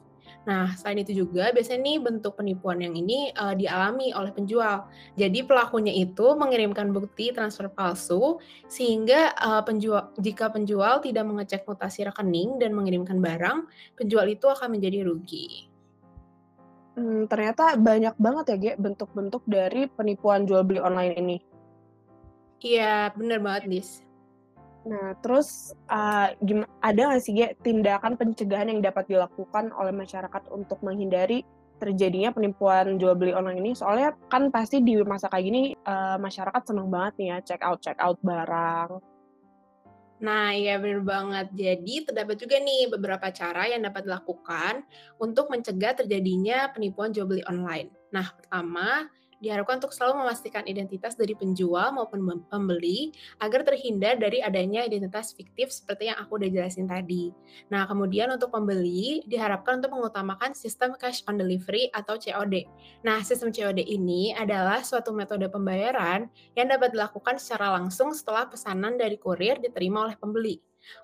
Nah, 0.45 0.77
selain 0.77 1.01
itu 1.01 1.25
juga 1.25 1.49
biasanya 1.49 1.81
nih 1.81 1.97
bentuk 2.05 2.37
penipuan 2.37 2.77
yang 2.77 2.93
ini 2.93 3.33
uh, 3.33 3.57
dialami 3.57 4.13
oleh 4.13 4.29
penjual. 4.29 4.85
Jadi 5.17 5.41
pelakunya 5.41 5.89
itu 5.89 6.37
mengirimkan 6.37 6.93
bukti 6.93 7.33
transfer 7.33 7.65
palsu 7.73 8.37
sehingga 8.69 9.33
uh, 9.41 9.65
penjual 9.65 10.13
jika 10.21 10.53
penjual 10.53 11.01
tidak 11.01 11.25
mengecek 11.25 11.65
mutasi 11.65 12.05
rekening 12.05 12.61
dan 12.61 12.77
mengirimkan 12.77 13.17
barang, 13.17 13.65
penjual 13.97 14.29
itu 14.29 14.45
akan 14.45 14.77
menjadi 14.77 15.01
rugi. 15.09 15.74
Hmm, 16.95 17.27
ternyata 17.27 17.75
banyak 17.75 18.15
banget 18.15 18.45
ya, 18.47 18.55
Ge, 18.55 18.71
bentuk-bentuk 18.79 19.43
dari 19.43 19.91
penipuan 19.91 20.47
jual 20.47 20.63
beli 20.63 20.79
online 20.79 21.15
ini. 21.19 21.37
Iya, 22.63 23.11
bener 23.11 23.43
banget, 23.43 23.63
Dis. 23.67 23.89
Nah, 24.87 25.17
terus 25.19 25.75
uh, 25.91 26.31
ada 26.79 27.01
nggak 27.11 27.19
sih, 27.19 27.35
Ge, 27.35 27.59
tindakan 27.59 28.15
pencegahan 28.15 28.71
yang 28.71 28.79
dapat 28.79 29.11
dilakukan 29.11 29.75
oleh 29.75 29.91
masyarakat 29.91 30.47
untuk 30.55 30.79
menghindari 30.87 31.43
terjadinya 31.75 32.31
penipuan 32.31 32.95
jual 32.95 33.19
beli 33.19 33.35
online 33.35 33.59
ini? 33.59 33.71
Soalnya 33.75 34.15
kan 34.31 34.47
pasti 34.47 34.79
di 34.79 34.95
masa 35.03 35.27
kayak 35.27 35.45
gini 35.45 35.63
uh, 35.83 36.15
masyarakat 36.15 36.63
seneng 36.63 36.87
banget 36.87 37.13
nih 37.19 37.27
ya 37.35 37.37
check 37.43 37.61
out 37.67 37.83
check 37.83 37.99
out 37.99 38.15
barang 38.23 39.14
Nah, 40.25 40.57
iya 40.57 40.81
benar 40.81 41.05
banget. 41.05 41.47
Jadi 41.53 41.95
terdapat 42.09 42.35
juga 42.41 42.57
nih 42.57 42.89
beberapa 42.89 43.29
cara 43.29 43.69
yang 43.69 43.85
dapat 43.85 44.09
dilakukan 44.09 44.81
untuk 45.21 45.53
mencegah 45.53 45.93
terjadinya 46.01 46.73
penipuan 46.73 47.13
jual 47.13 47.29
beli 47.29 47.45
online. 47.45 47.93
Nah, 48.09 48.33
pertama, 48.33 49.05
diharapkan 49.45 49.77
untuk 49.77 49.93
selalu 49.93 50.25
memastikan 50.25 50.65
identitas 50.65 51.13
dari 51.13 51.37
penjual 51.37 51.93
maupun 51.93 52.25
pembeli 52.49 53.13
agar 53.37 53.61
terhindar 53.61 54.17
dari 54.17 54.41
adanya 54.41 54.81
identitas 54.81 55.37
fiktif 55.37 55.69
seperti 55.69 56.09
yang 56.09 56.17
aku 56.17 56.41
udah 56.41 56.49
jelasin 56.49 56.89
tadi. 56.89 57.29
Nah, 57.69 57.85
kemudian 57.85 58.33
untuk 58.33 58.49
pembeli 58.49 59.21
diharapkan 59.29 59.77
untuk 59.77 59.93
mengutamakan 59.93 60.57
sistem 60.57 60.97
cash 60.97 61.21
on 61.29 61.37
delivery 61.37 61.93
atau 61.93 62.17
COD. 62.17 62.65
Nah, 63.05 63.21
sistem 63.21 63.53
COD 63.53 63.85
ini 63.85 64.33
adalah 64.33 64.81
suatu 64.81 65.13
metode 65.13 65.45
pembayaran 65.53 66.25
yang 66.57 66.65
dapat 66.65 66.97
dilakukan 66.97 67.37
secara 67.37 67.77
langsung 67.77 68.09
setelah 68.17 68.49
pesanan 68.49 68.97
dari 68.97 69.21
kurir 69.21 69.61
diterima 69.61 70.09
oleh 70.09 70.17
pembeli. 70.17 70.57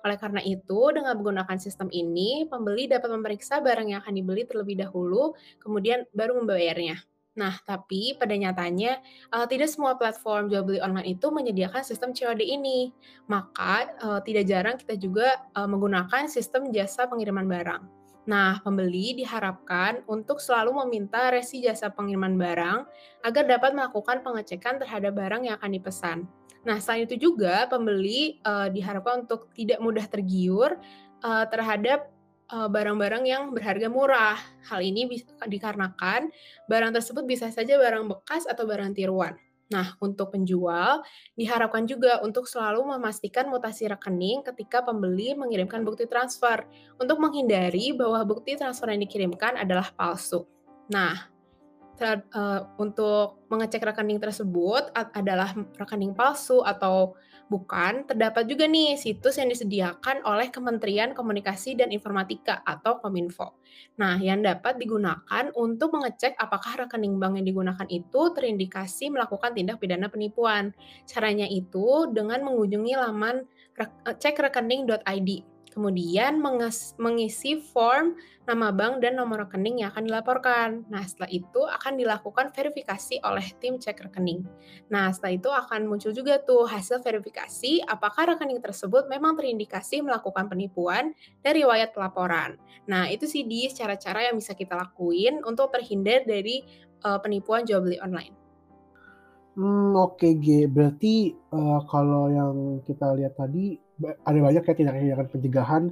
Oleh 0.06 0.18
karena 0.18 0.40
itu, 0.42 0.80
dengan 0.94 1.18
menggunakan 1.18 1.58
sistem 1.58 1.90
ini, 1.90 2.46
pembeli 2.46 2.86
dapat 2.86 3.10
memeriksa 3.10 3.58
barang 3.58 3.90
yang 3.90 4.00
akan 4.02 4.14
dibeli 4.14 4.42
terlebih 4.46 4.78
dahulu, 4.78 5.34
kemudian 5.58 6.06
baru 6.14 6.38
membayarnya. 6.42 7.02
Nah, 7.32 7.56
tapi 7.64 8.12
pada 8.20 8.36
nyatanya 8.36 9.00
uh, 9.32 9.48
tidak 9.48 9.72
semua 9.72 9.96
platform 9.96 10.52
jual 10.52 10.68
beli 10.68 10.84
online 10.84 11.16
itu 11.16 11.32
menyediakan 11.32 11.80
sistem 11.80 12.12
COD 12.12 12.44
ini. 12.44 12.92
Maka 13.24 13.88
uh, 14.04 14.20
tidak 14.20 14.44
jarang 14.44 14.76
kita 14.76 15.00
juga 15.00 15.40
uh, 15.56 15.64
menggunakan 15.64 16.28
sistem 16.28 16.68
jasa 16.68 17.08
pengiriman 17.08 17.48
barang. 17.48 17.82
Nah, 18.22 18.62
pembeli 18.62 19.18
diharapkan 19.18 20.06
untuk 20.06 20.38
selalu 20.38 20.86
meminta 20.86 21.32
resi 21.34 21.58
jasa 21.58 21.90
pengiriman 21.90 22.38
barang 22.38 22.78
agar 23.26 23.44
dapat 23.48 23.74
melakukan 23.74 24.22
pengecekan 24.22 24.78
terhadap 24.78 25.18
barang 25.18 25.48
yang 25.48 25.58
akan 25.58 25.70
dipesan. 25.74 26.18
Nah, 26.62 26.78
selain 26.78 27.10
itu 27.10 27.18
juga 27.18 27.66
pembeli 27.66 28.38
uh, 28.46 28.70
diharapkan 28.70 29.26
untuk 29.26 29.50
tidak 29.58 29.82
mudah 29.82 30.06
tergiur 30.06 30.78
uh, 31.26 31.44
terhadap 31.50 32.12
barang-barang 32.52 33.24
yang 33.24 33.42
berharga 33.56 33.88
murah. 33.88 34.36
Hal 34.68 34.84
ini 34.84 35.08
dikarenakan 35.48 36.28
barang 36.68 36.92
tersebut 36.92 37.24
bisa 37.24 37.48
saja 37.48 37.80
barang 37.80 38.04
bekas 38.12 38.44
atau 38.44 38.68
barang 38.68 38.92
tiruan. 38.92 39.32
Nah, 39.72 39.96
untuk 40.04 40.36
penjual, 40.36 41.00
diharapkan 41.32 41.88
juga 41.88 42.20
untuk 42.20 42.44
selalu 42.44 42.84
memastikan 42.92 43.48
mutasi 43.48 43.88
rekening 43.88 44.44
ketika 44.44 44.84
pembeli 44.84 45.32
mengirimkan 45.32 45.80
bukti 45.80 46.04
transfer 46.04 46.68
untuk 47.00 47.16
menghindari 47.16 47.96
bahwa 47.96 48.20
bukti 48.28 48.60
transfer 48.60 48.92
yang 48.92 49.00
dikirimkan 49.00 49.56
adalah 49.56 49.88
palsu. 49.96 50.44
Nah, 50.92 51.32
uh, 52.04 52.60
untuk 52.76 53.48
mengecek 53.48 53.80
rekening 53.80 54.20
tersebut 54.20 54.92
adalah 54.92 55.56
rekening 55.80 56.12
palsu 56.12 56.60
atau 56.60 57.16
Bukan, 57.52 58.08
terdapat 58.08 58.48
juga 58.48 58.64
nih 58.64 58.96
situs 58.96 59.36
yang 59.36 59.52
disediakan 59.52 60.24
oleh 60.24 60.48
Kementerian 60.48 61.12
Komunikasi 61.12 61.76
dan 61.76 61.92
Informatika 61.92 62.64
atau 62.64 62.96
Kominfo. 62.96 63.60
Nah, 64.00 64.16
yang 64.16 64.40
dapat 64.40 64.80
digunakan 64.80 65.52
untuk 65.52 65.92
mengecek 65.92 66.32
apakah 66.40 66.88
rekening 66.88 67.20
bank 67.20 67.36
yang 67.36 67.44
digunakan 67.44 67.84
itu 67.92 68.32
terindikasi 68.32 69.12
melakukan 69.12 69.52
tindak 69.52 69.84
pidana 69.84 70.08
penipuan. 70.08 70.72
Caranya 71.04 71.44
itu 71.44 72.08
dengan 72.08 72.40
mengunjungi 72.40 72.96
laman 72.96 73.44
cekrekening.id 74.16 75.51
Kemudian 75.72 76.36
mengisi 77.00 77.56
form 77.64 78.20
nama 78.44 78.68
bank 78.68 79.00
dan 79.00 79.16
nomor 79.16 79.48
rekening 79.48 79.80
yang 79.80 79.88
akan 79.88 80.04
dilaporkan. 80.04 80.84
Nah, 80.92 81.00
setelah 81.08 81.32
itu 81.32 81.64
akan 81.64 81.96
dilakukan 81.96 82.52
verifikasi 82.52 83.24
oleh 83.24 83.46
tim 83.56 83.80
cek 83.80 84.04
rekening. 84.04 84.44
Nah, 84.92 85.08
setelah 85.08 85.32
itu 85.32 85.48
akan 85.48 85.88
muncul 85.88 86.12
juga 86.12 86.36
tuh 86.44 86.68
hasil 86.68 87.00
verifikasi 87.00 87.88
apakah 87.88 88.36
rekening 88.36 88.60
tersebut 88.60 89.08
memang 89.08 89.32
terindikasi 89.32 90.04
melakukan 90.04 90.52
penipuan 90.52 91.16
dari 91.40 91.64
riwayat 91.64 91.96
pelaporan. 91.96 92.60
Nah, 92.84 93.08
itu 93.08 93.24
sih 93.24 93.48
di 93.48 93.64
cara-cara 93.72 94.28
yang 94.28 94.36
bisa 94.36 94.52
kita 94.52 94.76
lakuin 94.76 95.40
untuk 95.48 95.72
terhindar 95.72 96.28
dari 96.28 96.60
uh, 97.06 97.16
penipuan 97.16 97.64
jual 97.64 97.80
beli 97.80 97.96
online. 98.02 98.34
Hmm, 99.52 99.92
oke 99.92 100.40
G. 100.40 100.64
Berarti 100.64 101.36
uh, 101.52 101.80
kalau 101.84 102.32
yang 102.32 102.80
kita 102.88 103.12
lihat 103.12 103.36
tadi 103.36 103.76
ada 104.02 104.38
banyak 104.38 104.62
ya 104.66 104.74
tindakan-tindakan 104.74 105.28
pencegahan 105.30 105.82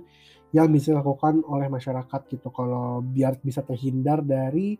yang 0.50 0.66
bisa 0.70 0.94
dilakukan 0.94 1.46
oleh 1.46 1.70
masyarakat 1.70 2.20
gitu 2.26 2.48
kalau 2.50 3.00
biar 3.06 3.38
bisa 3.38 3.62
terhindar 3.62 4.20
dari 4.26 4.74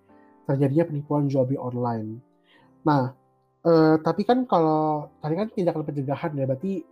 terjadinya 0.45 0.91
penipuan 0.91 1.31
jual 1.31 1.47
beli 1.47 1.59
online. 1.59 2.19
Nah, 2.83 3.15
eh, 3.63 3.97
tapi 4.03 4.27
kan 4.27 4.43
kalau 4.51 5.15
tadi 5.23 5.35
kan 5.39 5.49
tindakan 5.55 5.87
pencegahan 5.87 6.35
ya 6.35 6.45
berarti 6.51 6.83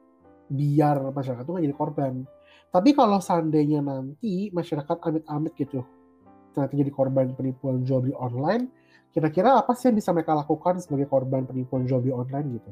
biar 0.49 1.11
masyarakat 1.11 1.43
itu 1.43 1.51
nggak 1.51 1.65
jadi 1.67 1.77
korban. 1.77 2.15
Tapi 2.69 2.91
kalau 2.93 3.19
seandainya 3.19 3.81
nanti 3.81 4.53
masyarakat 4.53 4.97
amit-amit 5.01 5.57
gitu 5.57 5.83
ternyata 6.53 6.75
jadi 6.75 6.93
korban 6.93 7.27
penipuan 7.39 7.87
jual 7.87 8.03
beli 8.03 8.15
online, 8.19 8.67
kira-kira 9.15 9.63
apa 9.63 9.79
sih 9.79 9.93
yang 9.93 9.97
bisa 10.03 10.11
mereka 10.11 10.35
lakukan 10.35 10.83
sebagai 10.83 11.07
korban 11.07 11.47
penipuan 11.47 11.87
jual 11.87 12.03
beli 12.03 12.11
online 12.11 12.47
gitu? 12.59 12.71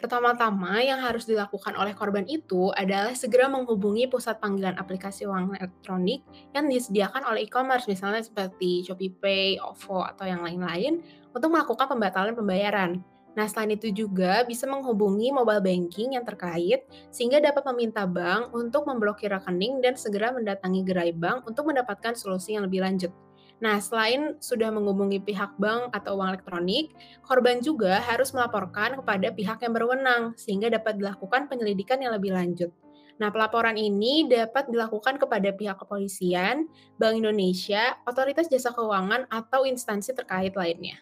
Pertama-tama 0.00 0.80
yang 0.80 0.96
harus 1.04 1.28
dilakukan 1.28 1.76
oleh 1.76 1.92
korban 1.92 2.24
itu 2.24 2.72
adalah 2.72 3.12
segera 3.12 3.52
menghubungi 3.52 4.08
pusat 4.08 4.40
panggilan 4.40 4.80
aplikasi 4.80 5.28
uang 5.28 5.52
elektronik 5.60 6.24
yang 6.56 6.72
disediakan 6.72 7.28
oleh 7.28 7.44
e-commerce, 7.44 7.84
misalnya 7.84 8.24
seperti 8.24 8.80
ShopeePay, 8.88 9.60
OVO, 9.60 10.00
atau 10.08 10.24
yang 10.24 10.40
lain-lain, 10.40 11.04
untuk 11.36 11.52
melakukan 11.52 11.84
pembatalan 11.84 12.32
pembayaran. 12.32 13.04
Nah, 13.36 13.46
selain 13.46 13.76
itu 13.76 13.92
juga 13.94 14.42
bisa 14.48 14.66
menghubungi 14.66 15.30
mobile 15.30 15.62
banking 15.62 16.18
yang 16.18 16.24
terkait 16.26 16.82
sehingga 17.14 17.38
dapat 17.38 17.62
meminta 17.70 18.02
bank 18.02 18.50
untuk 18.56 18.88
memblokir 18.88 19.30
rekening 19.30 19.84
dan 19.84 19.94
segera 19.94 20.34
mendatangi 20.34 20.82
gerai 20.82 21.12
bank 21.14 21.46
untuk 21.46 21.68
mendapatkan 21.68 22.16
solusi 22.16 22.56
yang 22.58 22.66
lebih 22.66 22.82
lanjut. 22.82 23.12
Nah, 23.60 23.76
selain 23.76 24.40
sudah 24.40 24.72
menghubungi 24.72 25.20
pihak 25.20 25.60
bank 25.60 25.92
atau 25.92 26.16
uang 26.16 26.32
elektronik, 26.32 26.96
korban 27.20 27.60
juga 27.60 28.00
harus 28.00 28.32
melaporkan 28.32 28.96
kepada 28.96 29.28
pihak 29.36 29.60
yang 29.60 29.76
berwenang 29.76 30.32
sehingga 30.40 30.72
dapat 30.72 30.96
dilakukan 30.96 31.44
penyelidikan 31.46 32.00
yang 32.00 32.16
lebih 32.16 32.32
lanjut. 32.32 32.72
Nah, 33.20 33.28
pelaporan 33.28 33.76
ini 33.76 34.24
dapat 34.24 34.72
dilakukan 34.72 35.20
kepada 35.20 35.52
pihak 35.52 35.76
kepolisian, 35.76 36.64
Bank 36.96 37.20
Indonesia, 37.20 38.00
otoritas 38.08 38.48
jasa 38.48 38.72
keuangan, 38.72 39.28
atau 39.28 39.68
instansi 39.68 40.16
terkait 40.16 40.56
lainnya. 40.56 40.96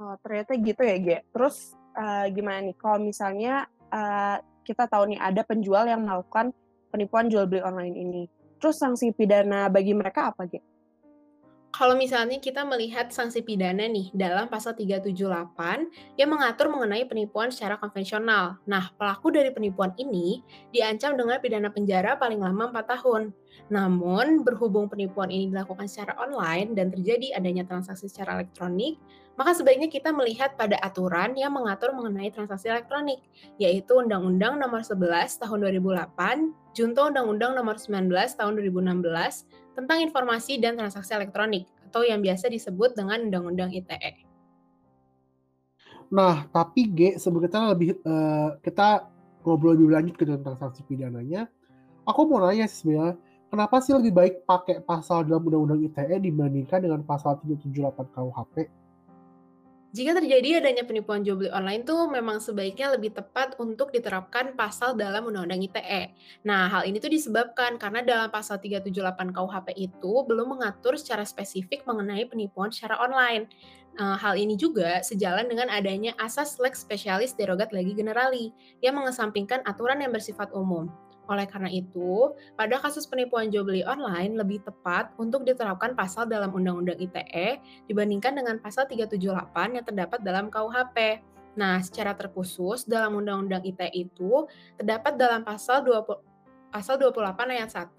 Oh, 0.00 0.16
ternyata 0.24 0.56
gitu 0.56 0.80
ya, 0.80 0.96
Ge. 0.96 1.18
Terus 1.28 1.76
uh, 2.00 2.24
gimana 2.32 2.64
nih 2.64 2.76
kalau 2.80 3.04
misalnya 3.04 3.68
uh, 3.92 4.40
kita 4.64 4.88
tahu 4.88 5.12
nih 5.12 5.20
ada 5.20 5.44
penjual 5.44 5.84
yang 5.84 6.08
melakukan 6.08 6.56
penipuan 6.88 7.28
jual 7.28 7.44
beli 7.44 7.60
online 7.60 7.92
ini. 7.92 8.22
Terus 8.56 8.80
sanksi 8.80 9.12
pidana 9.12 9.68
bagi 9.68 9.92
mereka 9.92 10.32
apa, 10.32 10.48
Ge? 10.48 10.64
Kalau 11.78 11.94
misalnya 11.94 12.42
kita 12.42 12.66
melihat 12.66 13.14
sanksi 13.14 13.46
pidana 13.46 13.86
nih 13.86 14.10
dalam 14.10 14.50
pasal 14.50 14.74
378 14.74 16.18
yang 16.18 16.26
mengatur 16.26 16.66
mengenai 16.74 17.06
penipuan 17.06 17.54
secara 17.54 17.78
konvensional. 17.78 18.58
Nah, 18.66 18.90
pelaku 18.98 19.30
dari 19.30 19.54
penipuan 19.54 19.94
ini 19.94 20.42
diancam 20.74 21.14
dengan 21.14 21.38
pidana 21.38 21.70
penjara 21.70 22.18
paling 22.18 22.42
lama 22.42 22.74
4 22.74 22.82
tahun. 22.98 23.30
Namun, 23.66 24.46
berhubung 24.46 24.86
penipuan 24.86 25.28
ini 25.28 25.50
dilakukan 25.50 25.90
secara 25.90 26.14
online 26.22 26.78
dan 26.78 26.94
terjadi 26.94 27.34
adanya 27.34 27.66
transaksi 27.66 28.06
secara 28.06 28.38
elektronik, 28.38 28.96
maka 29.38 29.54
sebaiknya 29.54 29.86
kita 29.86 30.10
melihat 30.10 30.58
pada 30.58 30.74
aturan 30.82 31.38
yang 31.38 31.54
mengatur 31.54 31.94
mengenai 31.94 32.34
transaksi 32.34 32.70
elektronik, 32.70 33.22
yaitu 33.58 33.94
Undang-Undang 33.94 34.58
Nomor 34.58 34.82
11 34.82 35.38
Tahun 35.38 35.58
2008, 35.62 36.74
Junto 36.74 37.06
Undang-Undang 37.06 37.54
Nomor 37.54 37.78
19 37.78 38.10
Tahun 38.10 38.52
2016 38.58 39.78
tentang 39.78 39.98
informasi 40.02 40.58
dan 40.58 40.74
transaksi 40.74 41.14
elektronik 41.14 41.70
atau 41.86 42.02
yang 42.02 42.18
biasa 42.18 42.50
disebut 42.50 42.98
dengan 42.98 43.30
Undang-Undang 43.30 43.70
ITE. 43.78 44.26
Nah, 46.10 46.48
tapi 46.50 46.88
G 46.90 47.00
sebetulnya 47.20 47.70
lebih 47.76 48.00
uh, 48.02 48.56
kita 48.64 49.06
ngobrol 49.46 49.76
lebih 49.76 49.92
lanjut 49.92 50.14
ke 50.16 50.24
tentang 50.26 50.56
sanksi 50.58 50.82
pidananya. 50.82 51.46
Aku 52.08 52.24
mau 52.24 52.40
nanya 52.40 52.64
sih 52.66 52.82
sebenarnya, 52.82 53.20
kenapa 53.48 53.80
sih 53.82 53.96
lebih 53.96 54.12
baik 54.14 54.34
pakai 54.44 54.84
pasal 54.84 55.24
dalam 55.24 55.44
Undang-Undang 55.48 55.88
ITE 55.88 56.16
dibandingkan 56.22 56.80
dengan 56.84 57.00
pasal 57.02 57.40
378 57.42 58.14
KUHP? 58.14 58.68
Jika 59.88 60.12
terjadi 60.20 60.60
adanya 60.60 60.84
penipuan 60.84 61.24
jual 61.24 61.40
beli 61.40 61.48
online 61.48 61.80
tuh 61.80 62.12
memang 62.12 62.44
sebaiknya 62.44 62.92
lebih 62.92 63.16
tepat 63.16 63.56
untuk 63.56 63.88
diterapkan 63.88 64.52
pasal 64.52 64.92
dalam 64.92 65.24
Undang-Undang 65.24 65.64
ITE. 65.64 66.12
Nah, 66.44 66.68
hal 66.68 66.84
ini 66.84 67.00
tuh 67.00 67.08
disebabkan 67.08 67.80
karena 67.80 68.04
dalam 68.04 68.28
pasal 68.28 68.60
378 68.60 69.32
KUHP 69.32 69.68
itu 69.80 70.12
belum 70.28 70.60
mengatur 70.60 71.00
secara 71.00 71.24
spesifik 71.24 71.88
mengenai 71.88 72.28
penipuan 72.28 72.68
secara 72.68 73.00
online. 73.00 73.48
Nah, 73.96 74.20
hal 74.20 74.36
ini 74.36 74.60
juga 74.60 75.00
sejalan 75.00 75.48
dengan 75.48 75.72
adanya 75.72 76.12
asas 76.20 76.60
lex 76.60 76.84
specialis 76.84 77.32
derogat 77.32 77.72
legi 77.72 77.96
generali 77.96 78.52
yang 78.84 78.92
mengesampingkan 78.92 79.64
aturan 79.64 80.04
yang 80.04 80.12
bersifat 80.12 80.52
umum. 80.52 80.92
Oleh 81.28 81.44
karena 81.44 81.68
itu, 81.68 82.32
pada 82.56 82.80
kasus 82.80 83.04
penipuan 83.04 83.52
jual 83.52 83.62
beli 83.62 83.84
online 83.84 84.40
lebih 84.40 84.64
tepat 84.64 85.12
untuk 85.20 85.44
diterapkan 85.44 85.92
pasal 85.92 86.24
dalam 86.24 86.50
Undang-Undang 86.56 86.98
ITE 86.98 87.60
dibandingkan 87.84 88.32
dengan 88.32 88.56
pasal 88.58 88.88
378 88.88 89.76
yang 89.76 89.84
terdapat 89.84 90.24
dalam 90.24 90.48
KUHP. 90.48 91.20
Nah, 91.60 91.84
secara 91.84 92.16
terkhusus 92.16 92.88
dalam 92.88 93.20
Undang-Undang 93.20 93.68
ITE 93.68 94.08
itu 94.08 94.48
terdapat 94.80 95.20
dalam 95.20 95.44
pasal 95.44 95.84
20 95.84 96.28
Pasal 96.68 97.00
28 97.00 97.48
ayat 97.48 97.72
1 97.72 97.96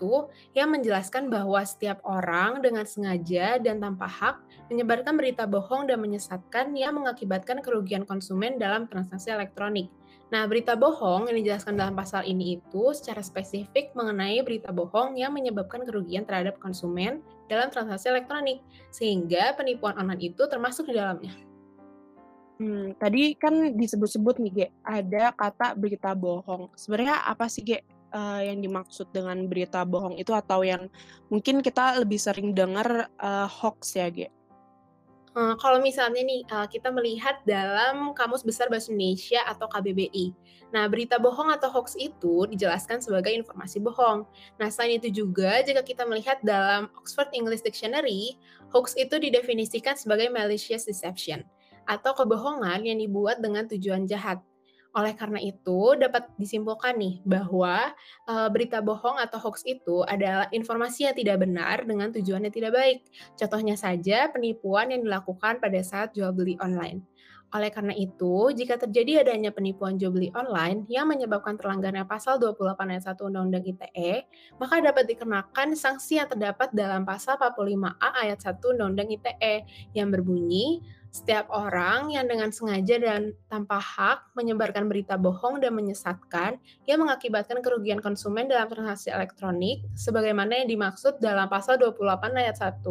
yang 0.54 0.70
menjelaskan 0.70 1.26
bahwa 1.26 1.58
setiap 1.66 2.06
orang 2.06 2.62
dengan 2.62 2.86
sengaja 2.86 3.58
dan 3.58 3.82
tanpa 3.82 4.06
hak 4.06 4.46
menyebarkan 4.70 5.18
berita 5.18 5.50
bohong 5.50 5.90
dan 5.90 5.98
menyesatkan 5.98 6.78
yang 6.78 6.94
mengakibatkan 7.02 7.66
kerugian 7.66 8.06
konsumen 8.06 8.62
dalam 8.62 8.86
transaksi 8.86 9.34
elektronik. 9.34 9.90
Nah, 10.30 10.46
berita 10.46 10.78
bohong 10.78 11.26
yang 11.26 11.42
dijelaskan 11.42 11.74
dalam 11.74 11.98
pasal 11.98 12.22
ini 12.22 12.62
itu 12.62 12.94
secara 12.94 13.26
spesifik 13.26 13.90
mengenai 13.98 14.38
berita 14.46 14.70
bohong 14.70 15.18
yang 15.18 15.34
menyebabkan 15.34 15.82
kerugian 15.82 16.22
terhadap 16.22 16.62
konsumen 16.62 17.26
dalam 17.50 17.74
transaksi 17.74 18.14
elektronik, 18.14 18.62
sehingga 18.94 19.58
penipuan 19.58 19.98
online 19.98 20.30
itu 20.30 20.46
termasuk 20.46 20.86
di 20.86 20.94
dalamnya. 20.94 21.34
Hmm, 22.62 22.94
tadi 23.02 23.34
kan 23.34 23.74
disebut-sebut 23.74 24.38
nih, 24.38 24.52
Ge, 24.54 24.68
ada 24.86 25.34
kata 25.34 25.74
berita 25.74 26.14
bohong. 26.14 26.70
Sebenarnya 26.78 27.26
apa 27.26 27.50
sih, 27.50 27.66
Ge, 27.66 27.82
uh, 28.14 28.46
yang 28.46 28.62
dimaksud 28.62 29.10
dengan 29.10 29.50
berita 29.50 29.82
bohong 29.82 30.14
itu 30.22 30.30
atau 30.30 30.62
yang 30.62 30.94
mungkin 31.34 31.66
kita 31.66 31.98
lebih 32.06 32.22
sering 32.22 32.54
dengar 32.54 33.10
uh, 33.18 33.50
hoax 33.50 33.98
ya, 33.98 34.14
Ge? 34.14 34.30
Uh, 35.40 35.56
kalau 35.56 35.80
misalnya 35.80 36.20
nih 36.20 36.44
uh, 36.52 36.68
kita 36.68 36.92
melihat 36.92 37.40
dalam 37.48 38.12
Kamus 38.12 38.44
Besar 38.44 38.68
Bahasa 38.68 38.92
Indonesia 38.92 39.40
atau 39.48 39.72
KBBI. 39.72 40.36
Nah, 40.76 40.84
berita 40.92 41.16
bohong 41.16 41.48
atau 41.56 41.72
hoax 41.72 41.96
itu 41.96 42.44
dijelaskan 42.52 43.00
sebagai 43.00 43.32
informasi 43.32 43.80
bohong. 43.80 44.28
Nah, 44.60 44.68
selain 44.68 45.00
itu 45.00 45.24
juga 45.24 45.64
jika 45.64 45.80
kita 45.80 46.04
melihat 46.04 46.44
dalam 46.44 46.92
Oxford 47.00 47.32
English 47.32 47.64
Dictionary, 47.64 48.36
hoax 48.76 49.00
itu 49.00 49.16
didefinisikan 49.16 49.96
sebagai 49.96 50.28
malicious 50.28 50.84
deception 50.84 51.48
atau 51.88 52.12
kebohongan 52.12 52.84
yang 52.84 53.00
dibuat 53.00 53.40
dengan 53.40 53.64
tujuan 53.64 54.12
jahat. 54.12 54.44
Oleh 54.90 55.14
karena 55.14 55.38
itu, 55.38 55.94
dapat 56.02 56.34
disimpulkan 56.42 56.98
nih 56.98 57.22
bahwa 57.22 57.94
e, 58.26 58.34
berita 58.50 58.82
bohong 58.82 59.22
atau 59.22 59.38
hoax 59.38 59.62
itu 59.70 60.02
adalah 60.02 60.50
informasi 60.50 61.06
yang 61.06 61.14
tidak 61.14 61.38
benar 61.46 61.86
dengan 61.86 62.10
tujuan 62.10 62.50
yang 62.50 62.56
tidak 62.56 62.74
baik. 62.74 63.00
Contohnya 63.38 63.78
saja 63.78 64.34
penipuan 64.34 64.90
yang 64.90 65.06
dilakukan 65.06 65.62
pada 65.62 65.80
saat 65.86 66.18
jual 66.18 66.34
beli 66.34 66.58
online. 66.58 67.06
Oleh 67.50 67.74
karena 67.74 67.98
itu, 67.98 68.54
jika 68.54 68.78
terjadi 68.78 69.26
adanya 69.26 69.50
penipuan 69.50 69.98
jual 69.98 70.14
beli 70.14 70.30
online 70.38 70.86
yang 70.86 71.10
menyebabkan 71.10 71.58
terlanggarnya 71.58 72.06
pasal 72.06 72.38
28 72.38 72.78
ayat 72.94 73.04
1 73.10 73.26
Undang-Undang 73.26 73.66
ITE, 73.66 74.30
maka 74.62 74.78
dapat 74.78 75.10
dikenakan 75.10 75.74
sanksi 75.74 76.22
yang 76.22 76.30
terdapat 76.30 76.70
dalam 76.78 77.10
pasal 77.10 77.42
45A 77.42 78.10
ayat 78.22 78.38
1 78.38 78.62
Undang-Undang 78.62 79.10
ITE 79.18 79.56
yang 79.98 80.14
berbunyi 80.14 80.86
setiap 81.10 81.50
orang 81.50 82.14
yang 82.14 82.30
dengan 82.30 82.54
sengaja 82.54 83.02
dan 83.02 83.34
tanpa 83.50 83.82
hak 83.82 84.30
menyebarkan 84.38 84.86
berita 84.86 85.18
bohong 85.18 85.58
dan 85.58 85.74
menyesatkan 85.74 86.62
yang 86.86 87.02
mengakibatkan 87.02 87.66
kerugian 87.66 87.98
konsumen 87.98 88.46
dalam 88.46 88.70
transaksi 88.70 89.10
elektronik 89.10 89.82
sebagaimana 89.98 90.62
yang 90.62 90.70
dimaksud 90.70 91.18
dalam 91.18 91.50
pasal 91.50 91.82
28 91.82 92.30
ayat 92.38 92.62
1 92.62 92.86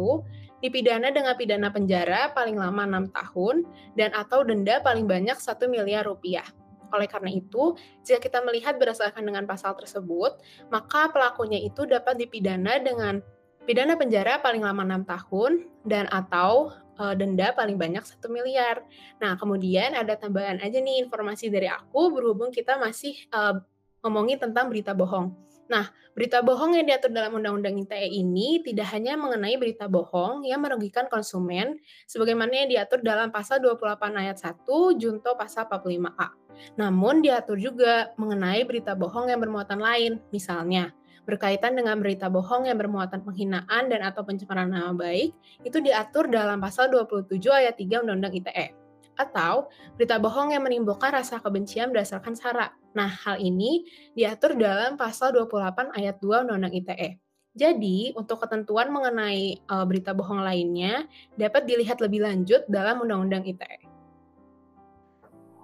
dipidana 0.59 1.11
dengan 1.11 1.35
pidana 1.35 1.71
penjara 1.71 2.31
paling 2.35 2.55
lama 2.55 2.83
6 2.85 3.15
tahun 3.15 3.55
dan 3.95 4.11
atau 4.15 4.43
denda 4.43 4.79
paling 4.83 5.07
banyak 5.07 5.35
1 5.35 5.67
miliar 5.71 6.07
rupiah. 6.07 6.45
Oleh 6.89 7.05
karena 7.05 7.29
itu, 7.29 7.77
jika 8.01 8.17
kita 8.17 8.39
melihat 8.41 8.75
berdasarkan 8.81 9.21
dengan 9.21 9.45
pasal 9.45 9.77
tersebut, 9.77 10.41
maka 10.73 11.09
pelakunya 11.13 11.61
itu 11.61 11.85
dapat 11.85 12.17
dipidana 12.17 12.81
dengan 12.81 13.21
pidana 13.69 13.93
penjara 13.93 14.41
paling 14.41 14.65
lama 14.65 14.81
6 14.97 15.05
tahun 15.05 15.51
dan 15.85 16.09
atau 16.09 16.73
uh, 16.97 17.13
denda 17.13 17.53
paling 17.53 17.77
banyak 17.77 18.01
satu 18.01 18.27
miliar. 18.27 18.81
Nah, 19.21 19.37
kemudian 19.37 19.93
ada 19.93 20.17
tambahan 20.17 20.59
aja 20.59 20.81
nih 20.81 21.05
informasi 21.05 21.53
dari 21.53 21.69
aku 21.69 22.09
berhubung 22.09 22.49
kita 22.49 22.81
masih 22.81 23.15
uh, 23.31 23.61
ngomongin 24.01 24.41
tentang 24.41 24.67
berita 24.67 24.91
bohong. 24.97 25.48
Nah, 25.69 25.85
berita 26.17 26.41
bohong 26.41 26.73
yang 26.73 26.89
diatur 26.89 27.13
dalam 27.13 27.37
Undang-Undang 27.37 27.85
ITE 27.85 28.09
ini 28.09 28.65
tidak 28.65 28.89
hanya 28.89 29.13
mengenai 29.13 29.53
berita 29.61 29.85
bohong 29.85 30.41
yang 30.41 30.65
merugikan 30.65 31.05
konsumen, 31.05 31.77
sebagaimana 32.09 32.65
yang 32.65 32.69
diatur 32.73 33.05
dalam 33.05 33.29
pasal 33.29 33.61
28 33.61 34.17
ayat 34.17 34.37
1 34.41 34.65
junto 34.97 35.29
pasal 35.37 35.69
45A. 35.69 36.33
Namun 36.75 37.21
diatur 37.21 37.61
juga 37.61 38.09
mengenai 38.17 38.65
berita 38.65 38.97
bohong 38.97 39.29
yang 39.29 39.37
bermuatan 39.37 39.77
lain, 39.77 40.17
misalnya 40.33 40.89
berkaitan 41.29 41.77
dengan 41.77 42.01
berita 42.01 42.25
bohong 42.25 42.65
yang 42.65 42.81
bermuatan 42.81 43.21
penghinaan 43.21 43.93
dan 43.93 44.01
atau 44.01 44.25
pencemaran 44.25 44.73
nama 44.73 44.89
baik 44.97 45.29
itu 45.61 45.77
diatur 45.77 46.25
dalam 46.25 46.57
pasal 46.57 46.89
27 46.89 47.37
ayat 47.53 47.77
3 47.77 48.01
Undang-Undang 48.01 48.33
ITE 48.41 48.78
atau 49.19 49.67
berita 49.99 50.15
bohong 50.15 50.55
yang 50.55 50.63
menimbulkan 50.63 51.11
rasa 51.11 51.43
kebencian 51.43 51.91
berdasarkan 51.91 52.39
sara. 52.39 52.71
Nah, 52.95 53.11
hal 53.11 53.43
ini 53.43 53.83
diatur 54.15 54.55
dalam 54.55 54.95
pasal 54.95 55.35
28 55.35 55.91
ayat 55.91 56.15
2 56.23 56.47
Undang-Undang 56.47 56.73
ITE. 56.79 57.19
Jadi, 57.51 58.15
untuk 58.15 58.39
ketentuan 58.39 58.87
mengenai 58.87 59.59
uh, 59.67 59.83
berita 59.83 60.15
bohong 60.15 60.39
lainnya 60.39 61.03
dapat 61.35 61.67
dilihat 61.67 61.99
lebih 61.99 62.23
lanjut 62.23 62.63
dalam 62.71 63.03
Undang-Undang 63.03 63.43
ITE. 63.43 63.79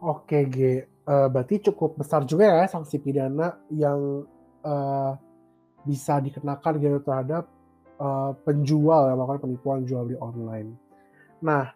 Oke, 0.04 0.52
G. 0.52 0.58
uh, 1.08 1.32
berarti 1.32 1.64
cukup 1.72 1.96
besar 1.96 2.28
juga 2.28 2.52
ya 2.52 2.68
sanksi 2.68 3.00
pidana 3.00 3.56
yang 3.72 4.28
uh, 4.68 5.16
bisa 5.88 6.20
dikenakan 6.20 6.74
gitu 6.82 7.00
terhadap 7.00 7.48
uh, 8.02 8.36
penjual 8.44 9.08
yang 9.08 9.18
melakukan 9.22 9.42
penipuan 9.48 9.80
jual 9.88 10.04
beli 10.04 10.18
online. 10.20 10.76
Nah, 11.46 11.72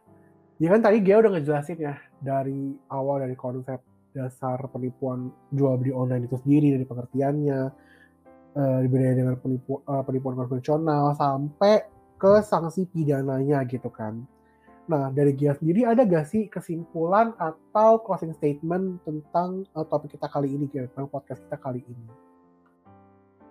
ya 0.60 0.68
kan 0.76 0.84
tadi 0.84 1.00
Gia 1.02 1.24
udah 1.24 1.32
ngejelasin 1.40 1.80
ya 1.80 1.96
dari 2.20 2.76
awal 2.92 3.24
dari 3.24 3.36
konsep 3.40 3.80
dasar 4.12 4.60
penipuan 4.70 5.32
jual 5.56 5.80
beli 5.80 5.96
online 5.96 6.28
itu 6.28 6.36
sendiri 6.42 6.76
dari 6.76 6.86
pengertiannya, 6.86 7.62
uh, 8.58 8.78
dibeda 8.84 9.16
dengan 9.16 9.36
penipu, 9.40 9.80
uh, 9.86 10.04
penipuan 10.04 10.36
konvensional 10.36 11.16
sampai 11.16 11.88
ke 12.20 12.44
sanksi 12.44 12.90
pidananya 12.92 13.64
gitu 13.70 13.88
kan. 13.88 14.28
Nah, 14.90 15.14
dari 15.14 15.38
Gia 15.38 15.54
sendiri 15.54 15.86
ada 15.86 16.02
gak 16.02 16.26
sih 16.28 16.50
kesimpulan 16.50 17.38
atau 17.38 18.02
closing 18.02 18.34
statement 18.34 19.00
tentang 19.06 19.64
uh, 19.78 19.86
topik 19.86 20.18
kita 20.18 20.26
kali 20.28 20.50
ini, 20.50 20.66
tentang 20.68 21.08
podcast 21.08 21.46
kita 21.46 21.58
kali 21.62 21.86
ini? 21.86 22.29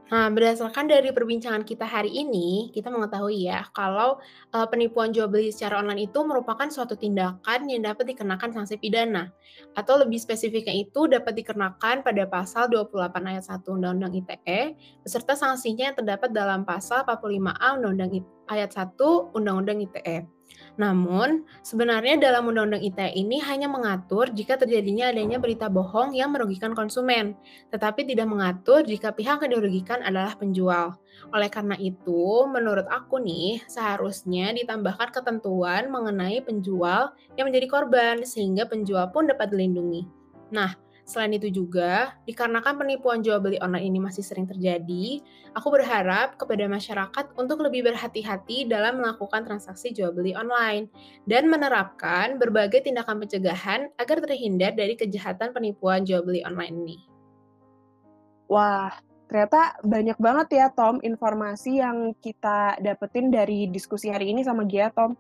Nah, 0.09 0.33
berdasarkan 0.33 0.88
dari 0.88 1.12
perbincangan 1.12 1.68
kita 1.68 1.85
hari 1.85 2.09
ini, 2.09 2.73
kita 2.73 2.88
mengetahui 2.88 3.44
ya 3.44 3.68
kalau 3.77 4.16
uh, 4.57 4.64
penipuan 4.64 5.12
jual 5.12 5.29
beli 5.29 5.53
secara 5.53 5.85
online 5.85 6.09
itu 6.09 6.25
merupakan 6.25 6.64
suatu 6.73 6.97
tindakan 6.97 7.68
yang 7.68 7.85
dapat 7.85 8.16
dikenakan 8.16 8.57
sanksi 8.57 8.81
pidana. 8.81 9.29
Atau 9.77 10.01
lebih 10.01 10.16
spesifiknya 10.16 10.73
itu 10.73 11.12
dapat 11.12 11.37
dikenakan 11.37 12.01
pada 12.01 12.25
pasal 12.25 12.73
28 12.73 13.21
ayat 13.21 13.44
1 13.53 13.68
Undang-Undang 13.68 14.12
ITE 14.25 14.61
beserta 15.05 15.37
sanksinya 15.37 15.92
yang 15.92 15.97
terdapat 16.01 16.33
dalam 16.33 16.64
pasal 16.64 17.05
45A 17.05 17.77
Undang-Undang 17.77 18.25
ayat 18.49 18.73
1 18.73 18.97
Undang-Undang 19.37 19.85
ITE. 19.92 20.38
Namun, 20.78 21.42
sebenarnya 21.66 22.16
dalam 22.22 22.46
Undang-Undang 22.46 22.87
ITE 22.87 23.18
ini 23.18 23.42
hanya 23.42 23.66
mengatur 23.66 24.30
jika 24.30 24.54
terjadinya 24.54 25.11
adanya 25.11 25.42
berita 25.42 25.66
bohong 25.66 26.14
yang 26.14 26.30
merugikan 26.30 26.70
konsumen, 26.70 27.34
tetapi 27.74 28.06
tidak 28.06 28.30
mengatur 28.30 28.87
jika 28.87 29.11
pihak 29.11 29.42
yang 29.42 29.52
dirugikan 29.58 30.00
adalah 30.06 30.38
penjual. 30.38 30.94
Oleh 31.34 31.50
karena 31.50 31.74
itu, 31.82 32.46
menurut 32.46 32.87
aku 32.87 33.18
nih, 33.18 33.58
seharusnya 33.66 34.54
ditambahkan 34.54 35.11
ketentuan 35.11 35.90
mengenai 35.90 36.38
penjual 36.46 37.11
yang 37.34 37.50
menjadi 37.50 37.66
korban, 37.66 38.22
sehingga 38.22 38.70
penjual 38.70 39.11
pun 39.11 39.26
dapat 39.26 39.50
dilindungi. 39.50 40.06
Nah, 40.54 40.72
Selain 41.09 41.33
itu 41.33 41.49
juga, 41.49 42.12
dikarenakan 42.29 42.85
penipuan 42.85 43.25
jual 43.25 43.40
beli 43.40 43.57
online 43.64 43.88
ini 43.88 43.97
masih 43.97 44.21
sering 44.21 44.44
terjadi, 44.44 45.25
aku 45.57 45.73
berharap 45.73 46.37
kepada 46.37 46.68
masyarakat 46.68 47.33
untuk 47.40 47.64
lebih 47.64 47.88
berhati-hati 47.88 48.68
dalam 48.68 49.01
melakukan 49.01 49.40
transaksi 49.40 49.88
jual 49.88 50.12
beli 50.12 50.37
online 50.37 50.92
dan 51.25 51.49
menerapkan 51.49 52.37
berbagai 52.37 52.85
tindakan 52.85 53.25
pencegahan 53.25 53.88
agar 53.97 54.21
terhindar 54.21 54.77
dari 54.77 55.01
kejahatan 55.01 55.57
penipuan 55.57 56.05
jual 56.05 56.21
beli 56.21 56.44
online 56.44 56.77
ini. 56.77 56.99
Wah, 58.53 58.92
ternyata 59.33 59.81
banyak 59.81 60.21
banget 60.21 60.61
ya 60.61 60.68
Tom 60.77 61.01
informasi 61.01 61.81
yang 61.81 62.12
kita 62.21 62.85
dapetin 62.85 63.33
dari 63.33 63.64
diskusi 63.73 64.12
hari 64.12 64.29
ini 64.29 64.44
sama 64.44 64.68
Gia 64.68 64.92
Tom. 64.92 65.16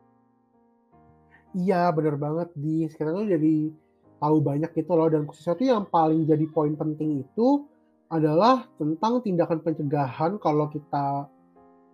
Iya, 1.56 1.88
bener 1.96 2.20
banget 2.20 2.52
di 2.52 2.84
sekarang 2.92 3.24
tuh 3.24 3.28
jadi 3.32 3.87
tahu 4.18 4.42
banyak 4.42 4.70
gitu 4.74 4.92
loh. 4.94 5.08
Dan 5.10 5.24
khususnya 5.26 5.54
itu 5.58 5.64
yang 5.70 5.86
paling 5.88 6.26
jadi 6.26 6.44
poin 6.50 6.74
penting 6.74 7.24
itu 7.24 7.66
adalah 8.08 8.66
tentang 8.80 9.20
tindakan 9.24 9.60
pencegahan 9.64 10.40
kalau 10.40 10.70
kita 10.70 11.28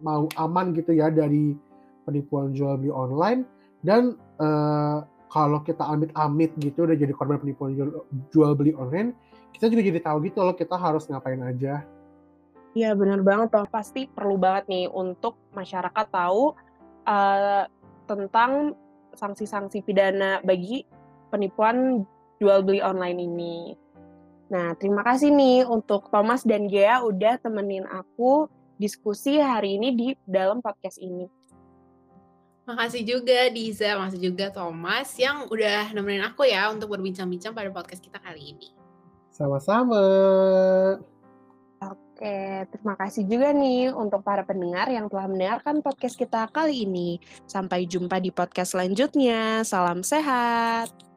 mau 0.02 0.28
aman 0.36 0.74
gitu 0.74 0.94
ya 0.94 1.08
dari 1.08 1.54
penipuan 2.04 2.52
jual 2.52 2.76
beli 2.80 2.92
online. 2.92 3.46
Dan 3.84 4.16
uh, 4.40 5.04
kalau 5.28 5.60
kita 5.66 5.82
amit-amit 5.82 6.54
gitu 6.62 6.86
udah 6.86 6.96
jadi 6.96 7.10
korban 7.10 7.42
penipuan 7.42 7.74
jual, 7.74 7.90
jual 8.30 8.52
beli 8.54 8.72
online 8.78 9.12
kita 9.54 9.70
juga 9.70 9.82
jadi 9.86 10.00
tahu 10.02 10.16
gitu 10.26 10.38
loh 10.42 10.54
kita 10.58 10.74
harus 10.74 11.06
ngapain 11.06 11.38
aja. 11.40 11.86
Iya 12.74 12.90
benar 12.98 13.22
banget 13.22 13.54
toh 13.54 13.70
pasti 13.70 14.10
perlu 14.10 14.34
banget 14.34 14.66
nih 14.66 14.86
untuk 14.90 15.38
masyarakat 15.54 16.06
tahu 16.10 16.58
uh, 17.06 17.62
tentang 18.10 18.74
sanksi-sanksi 19.14 19.86
pidana 19.86 20.42
bagi 20.42 20.82
penipuan 21.30 22.02
jual 22.38 22.62
beli 22.62 22.80
online 22.82 23.18
ini. 23.20 23.56
Nah, 24.52 24.76
terima 24.76 25.02
kasih 25.02 25.32
nih 25.32 25.64
untuk 25.66 26.12
Thomas 26.12 26.44
dan 26.44 26.68
Gea 26.68 27.00
udah 27.02 27.40
temenin 27.40 27.88
aku 27.88 28.46
diskusi 28.76 29.40
hari 29.40 29.80
ini 29.80 29.88
di 29.94 30.08
dalam 30.28 30.60
podcast 30.60 31.00
ini. 31.00 31.26
Makasih 32.64 33.04
juga 33.04 33.52
Diza, 33.52 33.92
makasih 34.00 34.32
juga 34.32 34.48
Thomas 34.48 35.12
yang 35.20 35.48
udah 35.52 35.92
nemenin 35.92 36.24
aku 36.24 36.48
ya 36.48 36.72
untuk 36.72 36.96
berbincang-bincang 36.96 37.52
pada 37.52 37.68
podcast 37.68 38.00
kita 38.00 38.16
kali 38.16 38.56
ini. 38.56 38.72
Sama-sama. 39.28 40.00
Oke, 41.84 42.64
terima 42.72 42.94
kasih 42.96 43.28
juga 43.28 43.52
nih 43.52 43.92
untuk 43.92 44.24
para 44.24 44.46
pendengar 44.46 44.88
yang 44.88 45.12
telah 45.12 45.28
mendengarkan 45.28 45.84
podcast 45.84 46.16
kita 46.16 46.48
kali 46.48 46.88
ini. 46.88 47.20
Sampai 47.44 47.84
jumpa 47.84 48.16
di 48.22 48.32
podcast 48.32 48.72
selanjutnya. 48.72 49.60
Salam 49.66 50.00
sehat. 50.00 51.13